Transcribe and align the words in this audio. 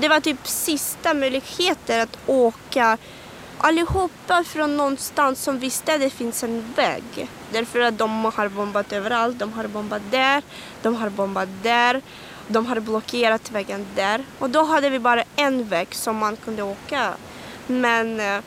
Det 0.00 0.08
var 0.08 0.20
typ 0.20 0.46
sista 0.46 1.14
möjligheten 1.14 2.00
att 2.00 2.18
åka 2.26 2.98
allihopa 3.58 4.44
från 4.44 4.76
någonstans 4.76 5.42
som 5.42 5.58
visste 5.58 5.94
att 5.94 6.00
det 6.00 6.10
finns 6.10 6.44
en 6.44 6.72
väg. 6.76 7.28
Därför 7.52 7.80
att 7.80 7.98
de 7.98 8.24
har 8.24 8.48
bombat 8.48 8.92
överallt. 8.92 9.38
De 9.38 9.52
har 9.52 9.66
bombat 9.66 10.02
där, 10.10 10.42
de 10.82 10.94
har 10.94 11.08
bombat 11.08 11.48
där, 11.62 12.02
de 12.48 12.66
har 12.66 12.80
blockerat 12.80 13.50
vägen 13.50 13.86
där. 13.94 14.24
Och 14.38 14.50
då 14.50 14.62
hade 14.62 14.90
vi 14.90 14.98
bara 14.98 15.24
en 15.36 15.68
väg 15.68 15.94
som 15.94 16.16
man 16.16 16.36
kunde 16.36 16.62
åka. 16.62 17.14
Men 17.66 18.20
eh, 18.20 18.40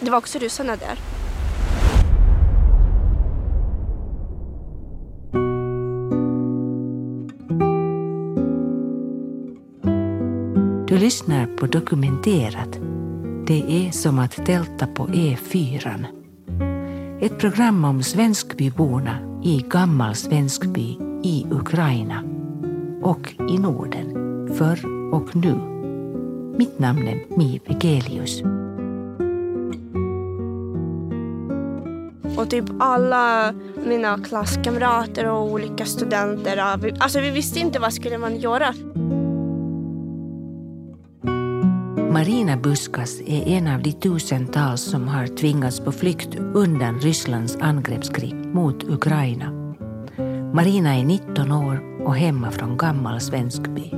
det 0.00 0.10
var 0.10 0.18
också 0.18 0.38
ryssarna 0.38 0.76
där. 0.76 1.13
Lyssnar 11.04 11.46
på 11.46 11.66
Dokumenterat. 11.66 12.78
Det 13.46 13.86
är 13.86 13.90
som 13.90 14.18
att 14.18 14.46
tälta 14.46 14.86
på 14.86 15.06
E4. 15.06 16.04
Ett 17.20 17.38
program 17.38 17.84
om 17.84 18.02
Svenskbyborna 18.02 19.40
i 19.42 19.64
gammal 19.70 20.14
Svenskby 20.14 20.98
i 21.22 21.46
Ukraina 21.50 22.24
och 23.02 23.34
i 23.50 23.58
Norden, 23.58 24.06
förr 24.54 24.80
och 25.14 25.36
nu. 25.36 25.54
Mitt 26.58 26.78
namn 26.78 27.08
är 27.08 27.36
Mi 27.38 27.60
Vegelius. 27.66 28.42
Och 32.38 32.50
typ 32.50 32.64
alla 32.78 33.54
mina 33.86 34.18
klasskamrater 34.18 35.30
och 35.30 35.52
olika 35.52 35.86
studenter, 35.86 36.56
alltså 36.98 37.20
vi 37.20 37.30
visste 37.30 37.60
inte 37.60 37.78
vad 37.78 37.92
skulle 37.92 38.18
man 38.18 38.36
göra. 38.36 38.74
Marina 42.14 42.56
Buskas 42.56 43.20
är 43.20 43.48
en 43.48 43.68
av 43.68 43.82
de 43.82 43.92
tusentals 43.92 44.80
som 44.80 45.08
har 45.08 45.26
tvingats 45.26 45.80
på 45.80 45.92
flykt 45.92 46.34
undan 46.34 47.00
Rysslands 47.00 47.56
angreppskrig 47.56 48.34
mot 48.34 48.84
Ukraina. 48.84 49.50
Marina 50.52 50.94
är 50.94 51.04
19 51.04 51.52
år 51.52 52.04
och 52.06 52.16
hemma 52.16 52.50
från 52.50 52.76
gammal 52.76 53.20
Svenskby. 53.20 53.90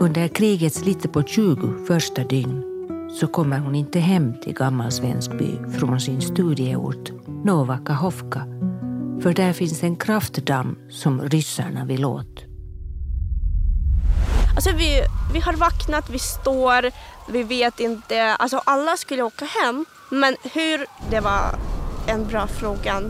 Under 0.00 0.28
krigets 0.28 0.84
lite 0.84 1.08
på 1.08 1.22
20 1.22 1.86
första 1.86 2.24
dygn 2.24 2.62
så 3.20 3.26
kommer 3.26 3.58
hon 3.58 3.74
inte 3.74 4.00
hem 4.00 4.34
till 4.40 4.54
gammal 4.54 4.92
Svenskby 4.92 5.58
från 5.78 6.00
sin 6.00 6.20
studieort 6.20 7.12
Nova 7.44 7.78
Kahovka 7.78 8.40
för 9.22 9.34
där 9.34 9.52
finns 9.52 9.82
en 9.82 9.96
kraftdamm 9.96 10.78
som 10.90 11.22
ryssarna 11.22 11.84
vill 11.84 12.04
åt. 12.04 12.51
Alltså 14.54 14.70
vi, 14.72 15.02
vi 15.32 15.40
har 15.40 15.52
vaknat, 15.52 16.10
vi 16.10 16.18
står, 16.18 16.90
vi 17.28 17.42
vet 17.42 17.80
inte. 17.80 18.22
Alltså 18.22 18.62
alla 18.64 18.96
skulle 18.96 19.22
åka 19.22 19.44
hem. 19.44 19.84
Men 20.08 20.36
hur, 20.42 20.86
det 21.10 21.20
var 21.20 21.54
en 22.06 22.26
bra 22.26 22.46
fråga. 22.46 23.02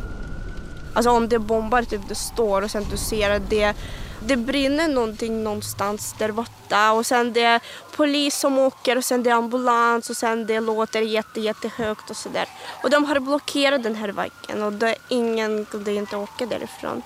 Alltså 0.95 1.11
om 1.11 1.29
det 1.29 1.39
bombar, 1.39 1.83
typ 1.83 2.09
du 2.09 2.15
står 2.15 2.63
och 2.63 2.71
sen 2.71 2.87
du 2.91 2.97
ser 2.97 3.31
att 3.31 3.51
det, 3.51 3.75
det 4.21 4.37
brinner 4.37 4.89
någonting 4.89 5.45
någonstans 5.45 6.15
där 6.19 6.33
borta 6.33 6.93
och 6.93 7.07
sen 7.07 7.33
det 7.33 7.43
är 7.43 7.61
polis 7.97 8.37
som 8.37 8.59
åker 8.59 8.97
och 8.97 9.05
sen 9.05 9.23
det 9.23 9.31
är 9.31 9.35
ambulans 9.35 10.11
och 10.11 10.17
sen 10.17 10.47
det 10.47 10.61
låter 10.61 11.01
jätte, 11.01 11.41
jättehögt 11.41 12.11
och 12.11 12.17
sådär. 12.17 12.49
Och 12.83 12.91
de 12.91 13.05
har 13.05 13.21
blockerat 13.21 13.83
den 13.83 13.95
här 13.95 14.09
vägen 14.09 14.63
och 14.63 14.73
det, 14.73 14.97
ingen 15.09 15.65
kunde 15.65 15.95
inte 15.95 16.17
åka 16.17 16.47
därifrån. 16.47 17.03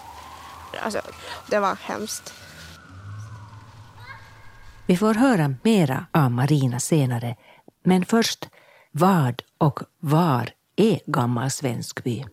Alltså, 0.82 1.00
det 1.46 1.58
var 1.58 1.76
hemskt. 1.82 2.34
Vi 4.88 4.96
får 4.96 5.14
höra 5.14 5.54
mera 5.62 6.06
av 6.12 6.30
Marina 6.30 6.80
senare, 6.80 7.36
men 7.84 8.04
först 8.04 8.48
vad 8.92 9.42
och 9.58 9.80
var 10.00 10.50
är 10.76 11.00
Gammal 11.06 11.50
Svenskby? 11.50 12.24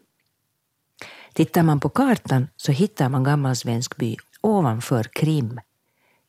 Tittar 1.33 1.63
man 1.63 1.79
på 1.79 1.89
kartan 1.89 2.47
så 2.55 2.71
hittar 2.71 3.09
man 3.09 3.23
Gammal 3.23 3.55
Svenskby 3.55 4.17
ovanför 4.41 5.03
Krim, 5.03 5.59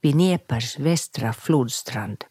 vid 0.00 0.14
Dnepers 0.14 0.78
västra 0.78 1.32
flodstrand. 1.32 2.24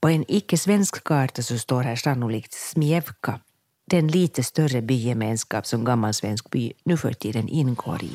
På 0.00 0.08
en 0.08 0.24
icke-svensk 0.28 1.04
karta 1.04 1.42
så 1.42 1.58
står 1.58 1.82
här 1.82 1.96
sannolikt 1.96 2.52
Smjevka, 2.52 3.40
den 3.84 4.08
lite 4.08 4.42
större 4.42 4.82
bygemenskap 4.82 5.66
som 5.66 5.84
Gammal 5.84 6.14
Svenskby 6.14 6.72
nu 6.84 6.96
för 6.96 7.12
tiden 7.12 7.48
ingår 7.48 8.04
i. 8.04 8.12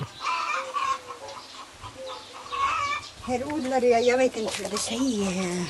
Här 3.28 3.54
odlar 3.54 3.82
jag, 3.82 4.04
jag 4.04 4.18
vet 4.18 4.38
inte 4.38 4.62
vad 4.62 4.72
det 4.72 4.78
säger, 4.78 5.66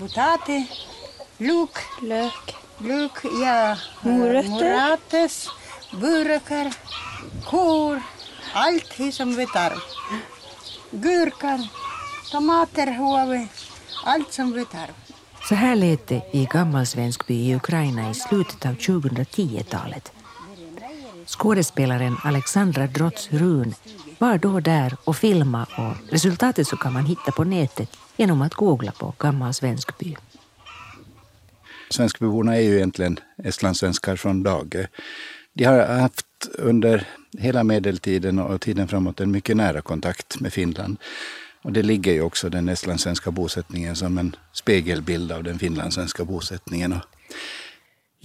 potatis, 0.00 0.68
lök, 1.38 1.70
Lök. 2.02 2.54
lök, 2.78 3.12
ja, 3.42 3.76
Morötter. 4.00 4.48
morötter, 4.48 5.30
burkar, 6.00 6.74
kor, 7.44 8.02
allt 8.54 9.14
som 9.14 9.34
vi 9.36 9.46
tar. 9.46 9.72
Gurkor, 10.90 11.60
tomater 12.30 12.86
har 12.86 13.26
vi, 13.26 13.48
allt 14.04 14.32
som 14.32 14.52
vi 14.52 14.64
tar. 14.64 14.90
Så 15.48 15.54
här 15.54 15.76
lät 15.76 16.06
det 16.06 16.22
i 16.32 16.48
Gammal 16.52 16.86
Svenskby 16.86 17.34
i 17.34 17.54
Ukraina 17.54 18.10
i 18.10 18.14
slutet 18.14 18.66
av 18.66 18.72
2010-talet. 18.76 20.12
Skådespelaren 21.26 22.16
Alexandra 22.24 22.86
Drotz 22.86 23.28
Run 23.32 23.74
var 24.18 24.38
då 24.38 24.60
där 24.60 24.96
och 25.04 25.16
filmade 25.16 25.66
och 25.76 26.12
resultatet 26.12 26.68
så 26.68 26.76
kan 26.76 26.92
man 26.92 27.06
hitta 27.06 27.32
på 27.32 27.44
nätet 27.44 27.90
genom 28.16 28.42
att 28.42 28.54
googla 28.54 28.92
på 28.92 29.14
Gammal 29.18 29.54
Svenskby. 29.54 30.16
Svenskbyborna 31.90 32.56
är 32.56 32.60
ju 32.60 32.76
egentligen 32.76 33.20
estlandssvenskar 33.44 34.16
från 34.16 34.42
dag. 34.42 34.86
De 35.52 35.64
har 35.64 35.86
haft 35.86 36.26
under 36.58 37.06
hela 37.38 37.64
medeltiden 37.64 38.38
och 38.38 38.60
tiden 38.60 38.88
framåt 38.88 39.20
en 39.20 39.30
mycket 39.30 39.56
nära 39.56 39.80
kontakt 39.80 40.40
med 40.40 40.52
Finland. 40.52 40.96
Och 41.62 41.72
det 41.72 41.82
ligger 41.82 42.12
ju 42.12 42.22
också 42.22 42.48
den 42.48 42.68
estlandssvenska 42.68 43.30
bosättningen 43.30 43.96
som 43.96 44.18
en 44.18 44.36
spegelbild 44.52 45.32
av 45.32 45.42
den 45.44 45.58
finlandssvenska 45.58 46.24
bosättningen. 46.24 46.94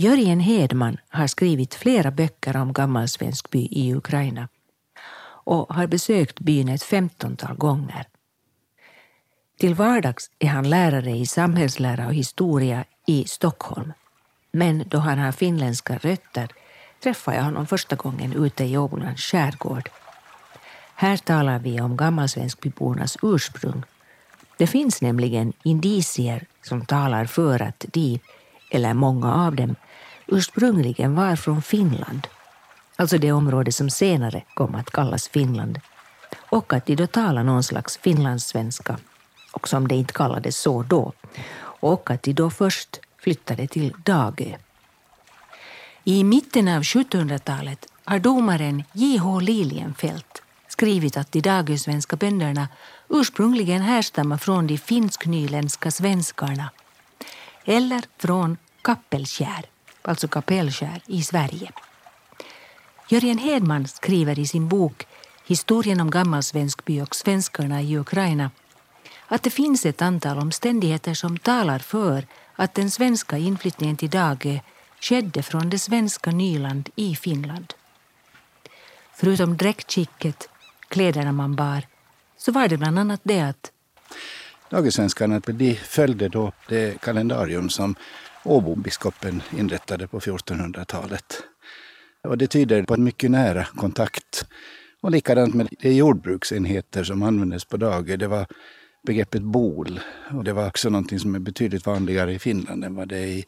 Jörgen 0.01 0.39
Hedman 0.39 0.97
har 1.09 1.27
skrivit 1.27 1.73
flera 1.73 2.11
böcker 2.11 2.57
om 2.57 2.73
Gammal 2.73 3.07
Svenskby 3.07 3.67
i 3.71 3.93
Ukraina 3.95 4.47
och 5.43 5.73
har 5.73 5.87
besökt 5.87 6.39
byn 6.39 6.69
ett 6.69 6.83
femtontal 6.83 7.55
gånger. 7.55 8.05
Till 9.59 9.75
vardags 9.75 10.31
är 10.39 10.47
han 10.47 10.69
lärare 10.69 11.11
i 11.11 11.25
samhällslära 11.25 12.07
och 12.07 12.13
historia 12.13 12.85
i 13.07 13.25
Stockholm. 13.27 13.93
Men 14.51 14.83
då 14.87 14.97
han 14.97 15.19
har 15.19 15.31
finländska 15.31 15.97
rötter 15.97 16.47
träffade 17.03 17.37
jag 17.37 17.43
honom 17.43 17.67
första 17.67 17.95
gången 17.95 18.33
ute 18.33 18.63
i 18.63 18.77
Åbolands 18.77 19.21
skärgård. 19.21 19.89
Här 20.95 21.17
talar 21.17 21.59
vi 21.59 21.81
om 21.81 21.97
gammalsvenskbybornas 21.97 23.17
ursprung. 23.21 23.83
Det 24.57 24.67
finns 24.67 25.01
nämligen 25.01 25.53
indicier 25.63 26.45
som 26.61 26.85
talar 26.85 27.25
för 27.25 27.61
att 27.61 27.85
de, 27.93 28.19
eller 28.71 28.93
många 28.93 29.33
av 29.33 29.55
dem, 29.55 29.75
ursprungligen 30.31 31.15
var 31.15 31.35
från 31.35 31.61
Finland 31.61 32.27
alltså 33.01 33.17
det 33.17 33.31
område 33.31 33.71
som 33.71 33.89
senare 33.89 34.43
kom 34.53 34.75
att 34.75 34.91
kallas 34.91 35.27
Finland, 35.27 35.79
och 36.49 36.73
att 36.73 36.85
de 36.85 36.95
då 36.95 37.07
talade 37.07 37.43
någon 37.43 37.63
slags 37.63 37.97
finlandssvenska, 37.97 38.97
och 39.51 39.67
som 39.67 39.87
det 39.87 39.95
inte 39.95 40.13
kallades 40.13 40.57
så 40.57 40.83
då, 40.83 41.13
och 41.81 42.11
att 42.11 42.23
de 42.23 42.33
då 42.33 42.49
först 42.49 42.99
flyttade 43.17 43.67
till 43.67 43.93
Dagö. 44.05 44.55
I 46.03 46.23
mitten 46.23 46.67
av 46.67 46.81
1700-talet 46.81 47.87
har 48.03 48.19
domaren 48.19 48.83
J.H. 48.93 49.39
Lilienfelt 49.39 50.41
skrivit 50.67 51.17
att 51.17 51.31
de 51.31 51.41
dagösvenska 51.41 52.15
bönderna 52.15 52.67
ursprungligen 53.09 53.81
härstammar 53.81 54.37
från 54.37 54.67
de 54.67 54.77
finsk-nyländska 54.77 55.91
svenskarna 55.91 56.69
eller 57.65 58.01
från 58.17 58.57
Kappelskär, 58.81 59.70
alltså 60.01 60.27
Kapellskär 60.27 61.01
i 61.07 61.23
Sverige. 61.23 61.71
Jörgen 63.09 63.37
Hedman 63.37 63.87
skriver 63.87 64.39
i 64.39 64.47
sin 64.47 64.67
bok 64.67 65.07
Historien 65.45 66.01
om 66.01 66.09
gammalsvenskby 66.09 67.01
och 67.01 67.15
svenskarna 67.15 67.81
i 67.81 67.97
Ukraina 67.97 68.51
att 69.27 69.43
det 69.43 69.49
finns 69.49 69.85
ett 69.85 70.01
antal 70.01 70.37
omständigheter 70.37 71.13
som 71.13 71.37
talar 71.37 71.79
för 71.79 72.27
att 72.55 72.73
den 72.73 72.91
svenska 72.91 73.37
inflyttningen 73.37 73.97
till 73.97 74.09
Dage 74.09 74.61
skedde 74.99 75.43
från 75.43 75.69
det 75.69 75.79
svenska 75.79 76.31
Nyland 76.31 76.89
i 76.95 77.15
Finland. 77.15 77.73
Förutom 79.15 79.57
dräktskicket, 79.57 80.49
kläderna 80.87 81.31
man 81.31 81.55
bar, 81.55 81.87
så 82.37 82.51
var 82.51 82.67
det 82.67 82.77
bland 82.77 82.99
annat 82.99 83.21
det 83.23 83.41
att 83.41 83.71
Dagesvenskarna 84.69 85.39
de 85.39 85.75
följde 85.75 86.29
då 86.29 86.51
det 86.67 87.01
kalendarium 87.01 87.69
som 87.69 87.95
Åbobiskopen 88.43 89.41
inrättade 89.57 90.07
på 90.07 90.19
1400-talet. 90.19 91.43
Och 92.23 92.37
det 92.37 92.47
tyder 92.47 92.83
på 92.83 92.93
en 92.93 93.03
mycket 93.03 93.31
nära 93.31 93.65
kontakt. 93.65 94.45
Och 95.01 95.11
likadant 95.11 95.53
med 95.53 95.67
de 95.79 95.93
jordbruksenheter 95.93 97.03
som 97.03 97.23
användes 97.23 97.65
på 97.65 97.77
Dagö. 97.77 98.17
Det 98.17 98.27
var 98.27 98.45
begreppet 99.07 99.41
bol. 99.41 99.99
Och 100.31 100.43
det 100.43 100.53
var 100.53 100.67
också 100.67 100.89
någonting 100.89 101.19
som 101.19 101.35
är 101.35 101.39
betydligt 101.39 101.85
vanligare 101.85 102.33
i 102.33 102.39
Finland 102.39 102.83
än 102.83 102.95
vad 102.95 103.07
det 103.07 103.17
är 103.17 103.27
i 103.27 103.45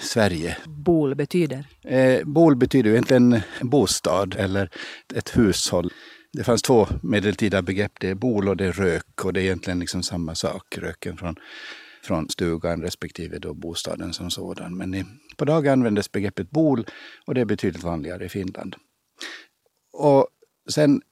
Sverige. 0.00 0.56
Bol 0.64 1.14
betyder? 1.14 1.64
Eh, 1.84 2.24
bol 2.24 2.56
betyder 2.56 2.90
egentligen 2.90 3.32
en 3.60 3.68
bostad 3.68 4.34
eller 4.38 4.70
ett 5.14 5.36
hushåll. 5.38 5.92
Det 6.32 6.44
fanns 6.44 6.62
två 6.62 6.88
medeltida 7.02 7.62
begrepp, 7.62 7.92
det 8.00 8.08
är 8.08 8.14
bol 8.14 8.48
och 8.48 8.56
det 8.56 8.66
är 8.66 8.72
rök 8.72 9.24
och 9.24 9.32
det 9.32 9.40
är 9.40 9.44
egentligen 9.44 9.78
liksom 9.78 10.02
samma 10.02 10.34
sak, 10.34 10.78
röken 10.78 11.16
från, 11.16 11.36
från 12.06 12.28
stugan 12.28 12.82
respektive 12.82 13.38
då 13.38 13.54
bostaden 13.54 14.12
som 14.12 14.30
sådan. 14.30 14.76
Men 14.76 14.94
i, 14.94 15.04
på 15.36 15.44
dagen 15.44 15.72
användes 15.72 16.12
begreppet 16.12 16.50
bol 16.50 16.86
och 17.26 17.34
det 17.34 17.40
är 17.40 17.44
betydligt 17.44 17.82
vanligare 17.82 18.24
i 18.24 18.28
Finland. 18.28 18.76
Och 19.92 20.28
sen 20.70 21.02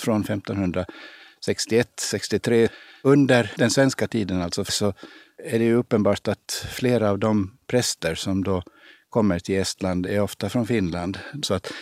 från 0.00 0.20
1561, 0.20 1.88
63, 2.00 2.68
under 3.02 3.52
den 3.56 3.70
svenska 3.70 4.08
tiden 4.08 4.42
alltså, 4.42 4.64
så 4.64 4.92
är 5.38 5.58
det 5.58 5.64
ju 5.64 5.74
uppenbart 5.74 6.28
att 6.28 6.66
flera 6.70 7.10
av 7.10 7.18
de 7.18 7.58
präster 7.66 8.14
som 8.14 8.44
då 8.44 8.62
kommer 9.08 9.38
till 9.38 9.54
Estland 9.54 10.06
är 10.06 10.20
ofta 10.20 10.48
från 10.48 10.66
Finland. 10.66 11.18
Så 11.42 11.54
att 11.54 11.72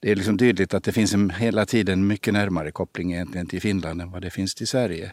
det 0.00 0.10
är 0.10 0.16
liksom 0.16 0.38
tydligt 0.38 0.74
att 0.74 0.84
det 0.84 0.92
finns 0.92 1.14
en, 1.14 1.30
hela 1.30 1.66
tiden 1.66 2.06
mycket 2.06 2.32
närmare 2.34 2.70
koppling 2.70 3.12
egentligen 3.12 3.46
till 3.46 3.60
Finland 3.60 4.02
än 4.02 4.10
vad 4.10 4.22
det 4.22 4.30
finns 4.30 4.54
till 4.54 4.66
Sverige. 4.66 5.12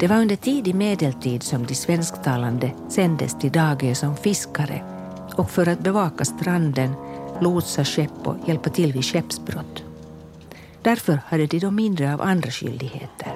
Det 0.00 0.08
var 0.08 0.16
under 0.16 0.36
tidig 0.36 0.74
medeltid 0.74 1.42
som 1.42 1.66
de 1.66 1.74
svensktalande 1.74 2.70
sändes 2.88 3.38
till 3.38 3.52
Dagö 3.52 3.94
som 3.94 4.16
fiskare 4.16 4.82
och 5.36 5.50
för 5.50 5.68
att 5.68 5.80
bevaka 5.80 6.24
stranden, 6.24 6.92
lotsa 7.40 7.84
skepp 7.84 8.26
och 8.26 8.36
hjälpa 8.48 8.70
till 8.70 8.92
vid 8.92 9.04
skeppsbrott. 9.04 9.82
Därför 10.82 11.20
hade 11.26 11.46
de 11.46 11.58
då 11.58 11.70
mindre 11.70 12.14
av 12.14 12.22
andra 12.22 12.50
skyldigheter. 12.50 13.32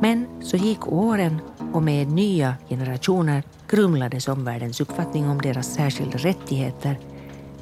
Men 0.00 0.26
så 0.42 0.56
gick 0.56 0.86
åren 0.86 1.40
och 1.72 1.82
med 1.82 2.08
nya 2.08 2.54
generationer 2.68 3.42
grumlades 3.68 4.28
omvärldens 4.28 4.80
uppfattning 4.80 5.28
om 5.28 5.40
deras 5.40 5.74
särskilda 5.74 6.18
rättigheter 6.18 6.98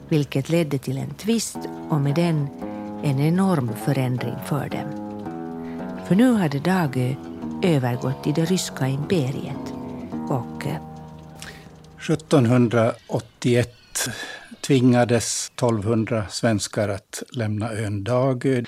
vilket 0.09 0.49
ledde 0.49 0.79
till 0.79 0.99
en 0.99 1.15
tvist 1.15 1.59
och 1.89 2.01
med 2.01 2.15
den 2.15 2.49
en 3.03 3.21
enorm 3.21 3.71
förändring 3.85 4.35
för 4.45 4.69
dem. 4.69 5.05
För 6.07 6.15
nu 6.15 6.35
hade 6.35 6.59
Dagö 6.59 7.15
övergått 7.65 8.27
i 8.27 8.33
det 8.33 8.45
ryska 8.45 8.89
imperiet 8.89 9.75
och 10.29 10.67
eh, 10.67 10.77
1781 12.11 14.09
tvingades 14.61 15.51
1200 15.55 16.27
svenskar 16.29 16.89
att 16.89 17.23
lämna 17.33 17.73
ön 17.73 18.05
Dagö. 18.05 18.63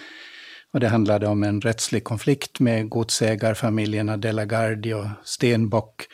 Och 0.72 0.81
det 0.81 0.88
handlade 0.88 1.26
om 1.26 1.43
en 1.43 1.60
rättslig 1.60 2.04
konflikt 2.04 2.60
med 2.60 2.88
godsägarfamiljerna 2.88 4.16
De 4.16 4.32
la 4.32 4.44
Gardie 4.44 4.94
och 4.94 5.06
Stenbock. 5.25 6.06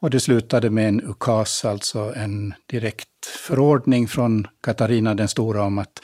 Och 0.00 0.10
det 0.10 0.20
slutade 0.20 0.70
med 0.70 0.88
en 0.88 1.00
ukas, 1.10 1.64
alltså 1.64 2.12
en 2.16 2.54
direkt 2.70 3.26
förordning 3.46 4.08
från 4.08 4.46
Katarina 4.62 5.14
den 5.14 5.28
stora 5.28 5.62
om 5.62 5.78
att 5.78 6.00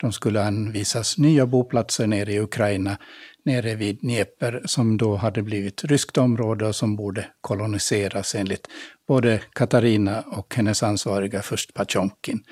de 0.00 0.12
skulle 0.12 0.42
anvisas 0.42 1.18
nya 1.18 1.46
boplatser 1.46 2.06
nere 2.06 2.32
i 2.32 2.40
Ukraina, 2.40 2.96
nere 3.44 3.74
vid 3.74 4.00
Dnepr, 4.00 4.60
som 4.64 4.96
då 4.96 5.16
hade 5.16 5.42
blivit 5.42 5.84
ryskt 5.84 6.18
område 6.18 6.66
och 6.66 6.76
som 6.76 6.96
borde 6.96 7.26
koloniseras 7.40 8.34
enligt 8.34 8.68
både 9.08 9.42
Katarina 9.52 10.20
och 10.20 10.54
hennes 10.54 10.82
ansvariga 10.82 11.42
först 11.42 11.74
Patjonkin. 11.74 12.44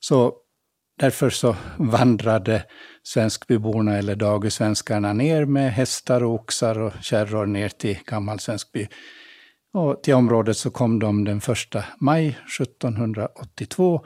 Så 0.00 0.32
därför 0.98 1.30
så 1.30 1.56
vandrade 1.78 2.64
svenskbyborna 3.02 3.98
eller 3.98 4.16
dagesvenskarna 4.16 5.12
ner 5.12 5.44
med 5.44 5.72
hästar 5.72 6.24
och 6.24 6.34
oxar 6.34 6.78
och 6.78 6.92
kärror 7.00 7.46
ner 7.46 7.68
till 7.68 7.98
Gammal 8.06 8.40
Svenskby. 8.40 8.88
Och 9.72 10.02
till 10.02 10.14
området 10.14 10.56
så 10.56 10.70
kom 10.70 10.98
de 10.98 11.24
den 11.24 11.38
1 11.38 11.44
maj 12.00 12.38
1782 12.60 14.00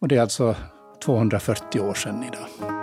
och 0.00 0.08
det 0.08 0.16
är 0.16 0.20
alltså 0.20 0.56
240 1.04 1.80
år 1.80 1.94
sedan 1.94 2.24
idag. 2.24 2.76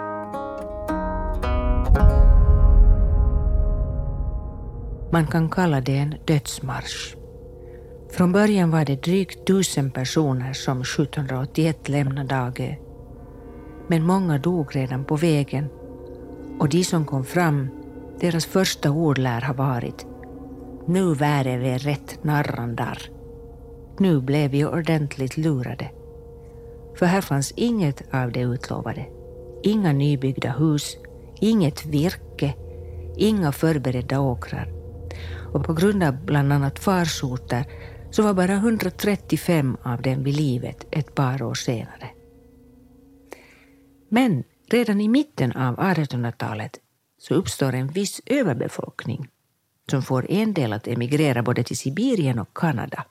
Man 5.11 5.27
kan 5.27 5.49
kalla 5.49 5.81
det 5.81 5.97
en 5.97 6.15
dödsmarsch. 6.25 7.15
Från 8.11 8.31
början 8.31 8.71
var 8.71 8.85
det 8.85 9.03
drygt 9.03 9.47
tusen 9.47 9.91
personer 9.91 10.53
som 10.53 10.81
1781 10.81 11.89
lämnade 11.89 12.27
Dagö. 12.27 12.75
Men 13.87 14.03
många 14.03 14.37
dog 14.37 14.75
redan 14.75 15.05
på 15.05 15.15
vägen 15.15 15.69
och 16.59 16.69
de 16.69 16.83
som 16.83 17.05
kom 17.05 17.25
fram, 17.25 17.67
deras 18.19 18.45
första 18.45 18.91
ord 18.91 19.17
lär 19.17 19.41
ha 19.41 19.53
varit 19.53 20.05
Nu 20.85 21.13
väre 21.13 21.57
vi 21.57 21.77
rätt 21.77 22.23
narrandar. 22.23 23.01
Nu 23.99 24.21
blev 24.21 24.51
vi 24.51 24.65
ordentligt 24.65 25.37
lurade. 25.37 25.89
För 26.95 27.05
här 27.05 27.21
fanns 27.21 27.51
inget 27.51 28.13
av 28.13 28.31
det 28.31 28.41
utlovade. 28.41 29.05
Inga 29.63 29.93
nybyggda 29.93 30.51
hus, 30.51 30.97
inget 31.41 31.85
virke, 31.85 32.53
inga 33.17 33.51
förberedda 33.51 34.19
åkrar. 34.19 34.73
Och 35.53 35.65
på 35.65 35.73
grund 35.73 36.03
av 36.03 36.25
bland 36.25 36.53
annat 36.53 36.79
farsoter 36.79 37.65
så 38.11 38.23
var 38.23 38.33
bara 38.33 38.53
135 38.53 39.77
av 39.83 40.01
dem 40.01 40.23
vid 40.23 40.35
livet 40.35 40.87
ett 40.91 41.15
par 41.15 41.43
år 41.43 41.53
senare. 41.53 42.09
Men 44.09 44.43
redan 44.69 45.01
i 45.01 45.07
mitten 45.07 45.51
av 45.51 45.77
1800-talet 45.77 46.79
så 47.17 47.33
uppstår 47.33 47.73
en 47.73 47.87
viss 47.87 48.21
överbefolkning 48.25 49.27
som 49.89 50.01
får 50.03 50.31
en 50.31 50.53
del 50.53 50.73
att 50.73 50.87
emigrera 50.87 51.43
både 51.43 51.63
till 51.63 51.77
Sibirien 51.77 52.39
och 52.39 52.57
Kanada. 52.57 53.05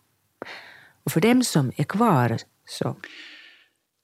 Och 1.04 1.12
för 1.12 1.20
dem 1.20 1.44
som 1.44 1.72
är 1.76 1.84
kvar 1.84 2.38
så 2.66 2.96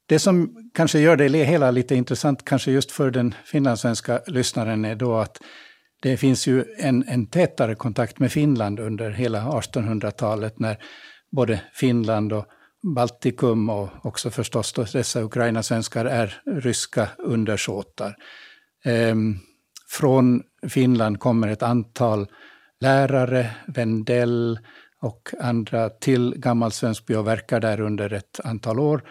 det 0.09 0.19
som 0.19 0.55
kanske 0.73 0.99
gör 0.99 1.17
det 1.17 1.43
hela 1.43 1.71
lite 1.71 1.95
intressant, 1.95 2.45
kanske 2.45 2.71
just 2.71 2.91
för 2.91 3.11
den 3.11 3.35
finlandssvenska 3.45 4.21
lyssnaren, 4.27 4.85
är 4.85 4.95
då 4.95 5.17
att 5.17 5.37
det 6.01 6.17
finns 6.17 6.47
ju 6.47 6.65
en, 6.77 7.03
en 7.07 7.27
tätare 7.27 7.75
kontakt 7.75 8.19
med 8.19 8.31
Finland 8.31 8.79
under 8.79 9.11
hela 9.11 9.41
1800-talet 9.41 10.59
när 10.59 10.77
både 11.31 11.61
Finland 11.73 12.33
och 12.33 12.45
Baltikum 12.95 13.69
och 13.69 13.89
också 14.05 14.29
förstås 14.29 14.73
dessa 14.91 15.21
Ukraina-svenskar 15.21 16.05
är 16.05 16.41
ryska 16.45 17.07
undersåtar. 17.17 18.15
Ehm, 18.85 19.35
från 19.89 20.41
Finland 20.69 21.19
kommer 21.19 21.47
ett 21.47 21.63
antal 21.63 22.27
lärare, 22.79 23.49
Wendell 23.67 24.59
och 25.01 25.29
andra 25.39 25.89
till 25.89 26.33
Gammalsvenskby 26.37 27.15
och 27.15 27.27
verkar 27.27 27.59
där 27.59 27.81
under 27.81 28.13
ett 28.13 28.39
antal 28.43 28.79
år. 28.79 29.03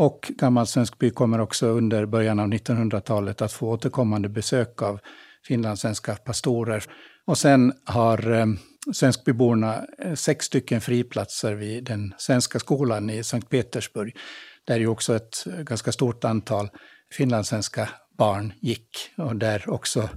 Och 0.00 0.32
Gammal 0.36 0.66
Svenskby 0.66 1.10
kommer 1.10 1.40
också 1.40 1.66
under 1.66 2.06
början 2.06 2.40
av 2.40 2.48
1900-talet 2.48 3.42
att 3.42 3.52
få 3.52 3.70
återkommande 3.70 4.28
besök 4.28 4.82
av 4.82 5.00
finlandssvenska 5.46 6.14
pastorer. 6.14 6.84
Och 7.26 7.38
sen 7.38 7.72
har 7.84 8.32
eh, 8.32 8.46
svenskbyborna 8.92 9.86
eh, 9.98 10.14
sex 10.14 10.46
stycken 10.46 10.80
friplatser 10.80 11.54
vid 11.54 11.84
den 11.84 12.14
svenska 12.18 12.58
skolan 12.58 13.10
i 13.10 13.24
Sankt 13.24 13.48
Petersburg. 13.48 14.16
Där 14.64 14.78
ju 14.78 14.86
också 14.86 15.16
ett 15.16 15.44
ganska 15.44 15.92
stort 15.92 16.24
antal 16.24 16.68
finlandssvenska 17.12 17.88
barn 18.18 18.52
gick. 18.60 19.10
Och 19.16 19.36
där 19.36 19.70
också 19.70 20.08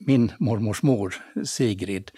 min 0.00 0.32
mormors 0.38 0.82
mor, 0.82 1.14
Sigrid 1.44 2.10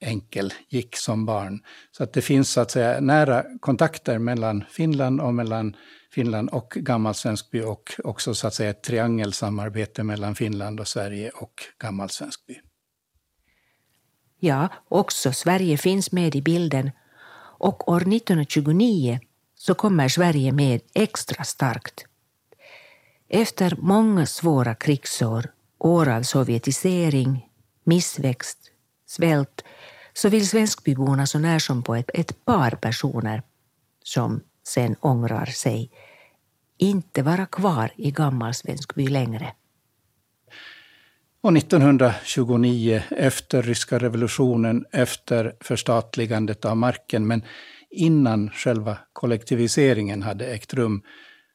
Enkel, 0.00 0.52
gick 0.68 0.96
som 0.96 1.26
barn. 1.26 1.60
Så 1.90 2.02
att 2.02 2.12
det 2.12 2.22
finns 2.22 2.50
så 2.50 2.60
att 2.60 2.70
säga 2.70 3.00
nära 3.00 3.44
kontakter 3.60 4.18
mellan 4.18 4.64
Finland 4.70 5.20
och 5.20 5.34
mellan 5.34 5.76
Finland 6.12 6.48
och 6.50 6.72
Gammal 6.76 7.14
Svenskby 7.14 7.62
och 7.62 7.92
också 8.04 8.34
så 8.34 8.46
att 8.46 8.54
säga 8.54 8.70
ett 8.70 8.82
triangelsamarbete 8.82 10.02
mellan 10.02 10.34
Finland 10.34 10.80
och 10.80 10.88
Sverige 10.88 11.30
och 11.30 11.62
Gammal 11.78 12.10
Svenskby. 12.10 12.60
Ja, 14.40 14.68
också 14.88 15.32
Sverige 15.32 15.76
finns 15.76 16.12
med 16.12 16.34
i 16.34 16.42
bilden 16.42 16.90
och 17.58 17.88
år 17.88 18.00
1929 18.00 19.20
så 19.54 19.74
kommer 19.74 20.08
Sverige 20.08 20.52
med 20.52 20.80
extra 20.94 21.44
starkt. 21.44 22.04
Efter 23.28 23.76
många 23.78 24.26
svåra 24.26 24.74
krigsår, 24.74 25.52
år 25.78 26.08
av 26.08 26.22
sovjetisering, 26.22 27.48
missväxt, 27.84 28.67
svält, 29.08 29.64
så 30.12 30.28
vill 30.28 30.48
svenskbyborna 30.48 31.26
så 31.26 31.38
när 31.38 31.58
som 31.58 31.82
på 31.82 31.94
ett, 31.94 32.10
ett 32.14 32.44
par 32.44 32.70
personer 32.70 33.42
som 34.04 34.40
sen 34.66 34.96
ångrar 35.00 35.46
sig, 35.46 35.90
inte 36.78 37.22
vara 37.22 37.46
kvar 37.46 37.90
i 37.96 38.10
Gammal 38.10 38.54
Svenskby 38.54 39.08
längre. 39.08 39.52
Och 41.40 41.56
1929, 41.56 43.02
efter 43.10 43.62
ryska 43.62 43.98
revolutionen, 43.98 44.84
efter 44.92 45.56
förstatligandet 45.60 46.64
av 46.64 46.76
marken, 46.76 47.26
men 47.26 47.42
innan 47.90 48.50
själva 48.50 48.98
kollektiviseringen 49.12 50.22
hade 50.22 50.46
ägt 50.46 50.74
rum, 50.74 51.02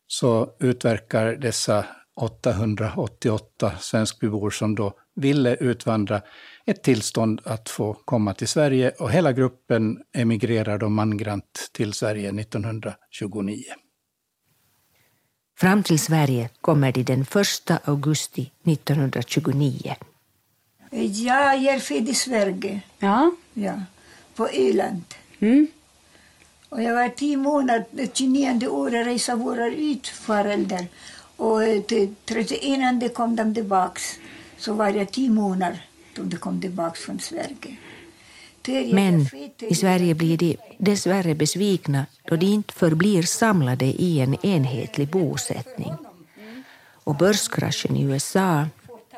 så 0.08 0.56
utverkar 0.60 1.36
dessa 1.36 1.86
888 2.16 3.72
svenskbybor 3.80 4.50
som 4.50 4.76
då 4.76 4.94
ville 5.16 5.56
utvandra 5.56 6.22
ett 6.66 6.84
tillstånd 6.84 7.42
att 7.44 7.70
få 7.70 7.94
komma 7.94 8.34
till 8.34 8.48
Sverige 8.48 8.90
och 8.90 9.12
hela 9.12 9.32
gruppen 9.32 10.04
emigrerar 10.14 10.78
då 10.78 10.90
mangrant 10.90 11.70
till 11.72 11.94
Sverige 11.94 12.30
1929. 12.30 13.64
Fram 15.58 15.84
till 15.84 16.00
Sverige 16.00 16.50
kommer 16.62 16.92
de 16.92 17.04
den 17.04 17.22
1 17.22 17.28
augusti 17.84 18.52
1929. 18.64 19.96
Jag 21.12 21.56
är 21.56 21.80
född 21.80 22.10
i 22.10 22.14
Sverige, 22.14 22.82
Ja. 23.00 23.32
ja, 23.54 23.74
på 24.36 24.48
Öland. 24.48 25.04
Mm. 25.40 25.68
Och 26.70 26.82
jag 26.82 26.94
var 26.96 27.10
tio 27.10 27.38
månader, 27.38 27.86
det 27.92 28.18
29 28.18 28.68
året 28.68 29.08
reste 29.08 29.36
våra 29.36 29.68
utföräldrar. 29.68 30.86
Och 31.38 31.64
eh, 31.64 31.82
till 31.82 32.16
31 32.26 33.14
kom 33.14 33.36
de 33.36 33.54
tillbaks. 33.54 34.20
Så 34.58 34.74
var 34.74 34.90
jag 34.90 35.12
tio 35.12 35.30
månader 35.30 35.82
då 36.16 36.24
de 36.24 36.38
kom 36.38 36.62
tillbaks 36.62 37.00
från 37.00 37.20
Sverige. 37.20 37.78
Men 38.94 39.28
i 39.60 39.76
Sverige 39.76 40.16
blir 40.16 40.38
de 40.38 40.58
dessvärre 40.78 41.36
besvikna 41.36 42.06
då 42.30 42.36
de 42.36 42.46
inte 42.46 42.74
förblir 42.74 43.24
samlade 43.24 43.86
i 43.86 44.20
en 44.20 44.46
enhetlig 44.46 45.10
bosättning. 45.10 45.94
Och 47.04 47.18
börskraschen 47.18 47.96
i 47.96 48.04
USA, 48.04 48.66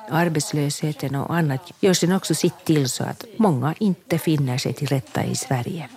arbetslösheten 0.10 1.16
och 1.16 1.36
annat 1.36 1.72
gör 1.80 1.94
sen 1.94 2.12
också 2.12 2.36
sitt 2.36 2.66
till 2.66 2.90
så 2.90 3.04
att 3.04 3.26
många 3.38 3.76
inte 3.80 4.18
finner 4.18 4.58
sig 4.58 4.74
till 4.74 4.88
rätta 4.88 5.26
i 5.26 5.36
Sverige. 5.36 5.90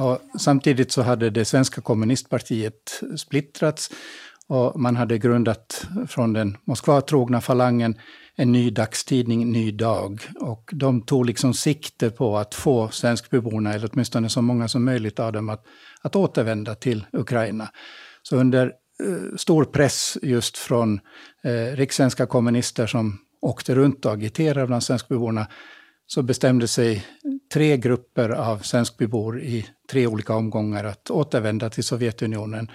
Och 0.00 0.40
samtidigt 0.40 0.92
så 0.92 1.02
hade 1.02 1.30
det 1.30 1.44
svenska 1.44 1.80
kommunistpartiet 1.80 3.00
splittrats 3.16 3.90
och 4.46 4.80
man 4.80 4.96
hade 4.96 5.18
grundat 5.18 5.86
från 6.08 6.32
den 6.32 6.56
Moskva-trogna 6.64 7.40
falangen 7.40 7.98
en 8.42 8.52
ny 8.52 8.70
dagstidning, 8.70 9.52
Ny 9.52 9.70
Dag. 9.70 10.22
Och 10.40 10.70
de 10.72 11.02
tog 11.02 11.26
liksom 11.26 11.54
sikte 11.54 12.10
på 12.10 12.38
att 12.38 12.54
få 12.54 12.88
svenskbyborna 12.88 13.74
eller 13.74 13.90
åtminstone 13.92 14.28
så 14.28 14.42
många 14.42 14.68
som 14.68 14.84
möjligt 14.84 15.20
av 15.20 15.32
dem, 15.32 15.48
att, 15.48 15.64
att 16.02 16.16
återvända 16.16 16.74
till 16.74 17.06
Ukraina. 17.12 17.68
Så 18.22 18.36
under 18.36 18.66
eh, 18.66 19.36
stor 19.36 19.64
press 19.64 20.18
just 20.22 20.58
från 20.58 21.00
eh, 21.44 21.76
rikssvenska 21.76 22.26
kommunister 22.26 22.86
som 22.86 23.18
åkte 23.40 23.74
runt 23.74 24.06
och 24.06 24.12
agiterade 24.12 24.66
bland 24.66 24.82
svenskbyborna 24.82 25.46
så 26.06 26.22
bestämde 26.22 26.68
sig 26.68 27.06
tre 27.54 27.76
grupper 27.76 28.30
av 28.30 28.58
svenskbybor 28.58 29.40
i 29.40 29.66
tre 29.90 30.06
olika 30.06 30.34
omgångar 30.34 30.84
att 30.84 31.10
återvända 31.10 31.70
till 31.70 31.84
Sovjetunionen. 31.84 32.70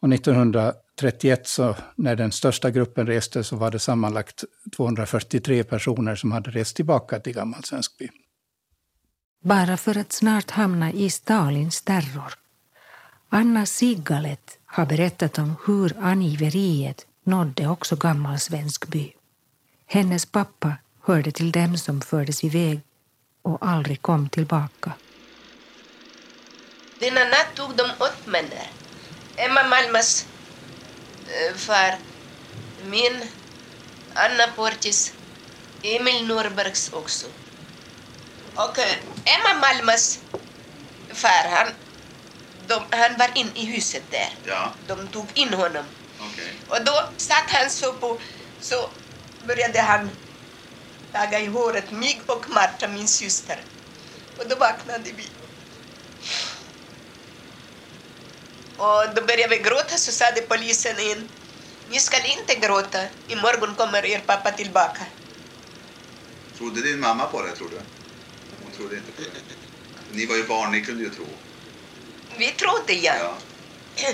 Och 0.00 0.12
1931, 0.12 1.46
så, 1.46 1.76
när 1.96 2.16
den 2.16 2.32
största 2.32 2.70
gruppen 2.70 3.06
reste, 3.06 3.44
så 3.44 3.56
var 3.56 3.70
det 3.70 3.78
sammanlagt 3.78 4.44
243 4.76 5.64
personer 5.64 6.16
som 6.16 6.32
hade 6.32 6.50
rest 6.50 6.76
tillbaka 6.76 7.20
till 7.20 7.32
gammal 7.32 7.64
Svenskby. 7.64 8.08
Bara 9.40 9.76
för 9.76 9.98
att 9.98 10.12
snart 10.12 10.50
hamna 10.50 10.92
i 10.92 11.10
Stalins 11.10 11.82
terror. 11.82 12.32
Anna 13.28 13.66
Sigalet 13.66 14.58
har 14.64 14.86
berättat 14.86 15.38
om 15.38 15.56
hur 15.66 15.96
angiveriet 16.00 17.06
nådde 17.24 17.68
också 17.68 17.96
gammal 17.96 18.38
Svenskby. 18.38 19.12
Hennes 19.86 20.26
pappa 20.26 20.72
hörde 21.00 21.32
till 21.32 21.52
dem 21.52 21.76
som 21.76 22.00
fördes 22.00 22.44
iväg 22.44 22.80
och 23.42 23.58
aldrig 23.60 24.02
kom 24.02 24.28
tillbaka. 24.28 24.92
Denna 27.00 27.20
natt 27.20 27.54
tog 27.54 27.76
de 27.76 27.82
åt 27.82 28.26
männen. 28.26 28.77
Emma 29.38 29.62
Malmas 29.62 30.26
eh, 31.28 31.54
far, 31.56 31.98
min, 32.84 33.22
Anna 34.14 34.46
Portis, 34.56 35.12
Emil 35.82 36.26
Norbergs 36.26 36.92
också. 36.92 37.26
Och 38.54 38.78
Emma 39.24 39.54
Malmas 39.60 40.18
far, 41.12 41.48
han, 41.50 41.68
de, 42.66 42.82
han 42.90 43.16
var 43.18 43.30
in 43.34 43.50
i 43.54 43.64
huset 43.66 44.02
där. 44.10 44.34
Ja, 44.44 44.72
De 44.86 45.08
tog 45.08 45.26
in 45.34 45.54
honom. 45.54 45.84
okej. 46.20 46.52
Och 46.68 46.84
då 46.84 47.08
satt 47.16 47.50
han 47.50 47.70
så 47.70 47.92
på, 47.92 48.20
så 48.60 48.90
började 49.46 49.80
han 49.80 50.10
taga 51.12 51.40
i 51.40 51.46
håret 51.46 51.90
mig 51.90 52.20
och 52.26 52.50
Marta, 52.50 52.88
min 52.88 53.08
syster. 53.08 53.60
Och 54.38 54.48
då 54.48 54.56
vaknade 54.56 55.10
vi. 55.16 55.26
Och 58.78 59.14
då 59.14 59.22
började 59.26 59.56
vi 59.56 59.62
gråta 59.62 59.96
så 59.96 60.12
sade 60.12 60.40
polisen 60.40 60.98
in, 60.98 61.28
ni 61.90 61.98
ska 61.98 62.16
inte 62.16 62.54
gråta, 62.54 62.98
imorgon 63.28 63.74
kommer 63.74 64.06
er 64.06 64.20
pappa 64.26 64.50
tillbaka. 64.50 65.06
Trodde 66.56 66.82
din 66.82 67.00
mamma 67.00 67.26
på 67.26 67.42
det, 67.42 67.56
tror 67.56 67.68
du? 67.68 67.76
Hon 68.62 68.72
trodde 68.76 68.96
inte 68.96 69.12
på 69.12 69.22
det. 69.22 69.28
Ni 70.16 70.26
var 70.26 70.36
ju 70.36 70.46
barn, 70.46 70.72
ni 70.72 70.80
kunde 70.80 71.04
ju 71.04 71.10
tro. 71.10 71.26
Vi 72.38 72.46
trodde 72.46 72.92
ja. 72.92 73.14
Ja. 73.96 74.08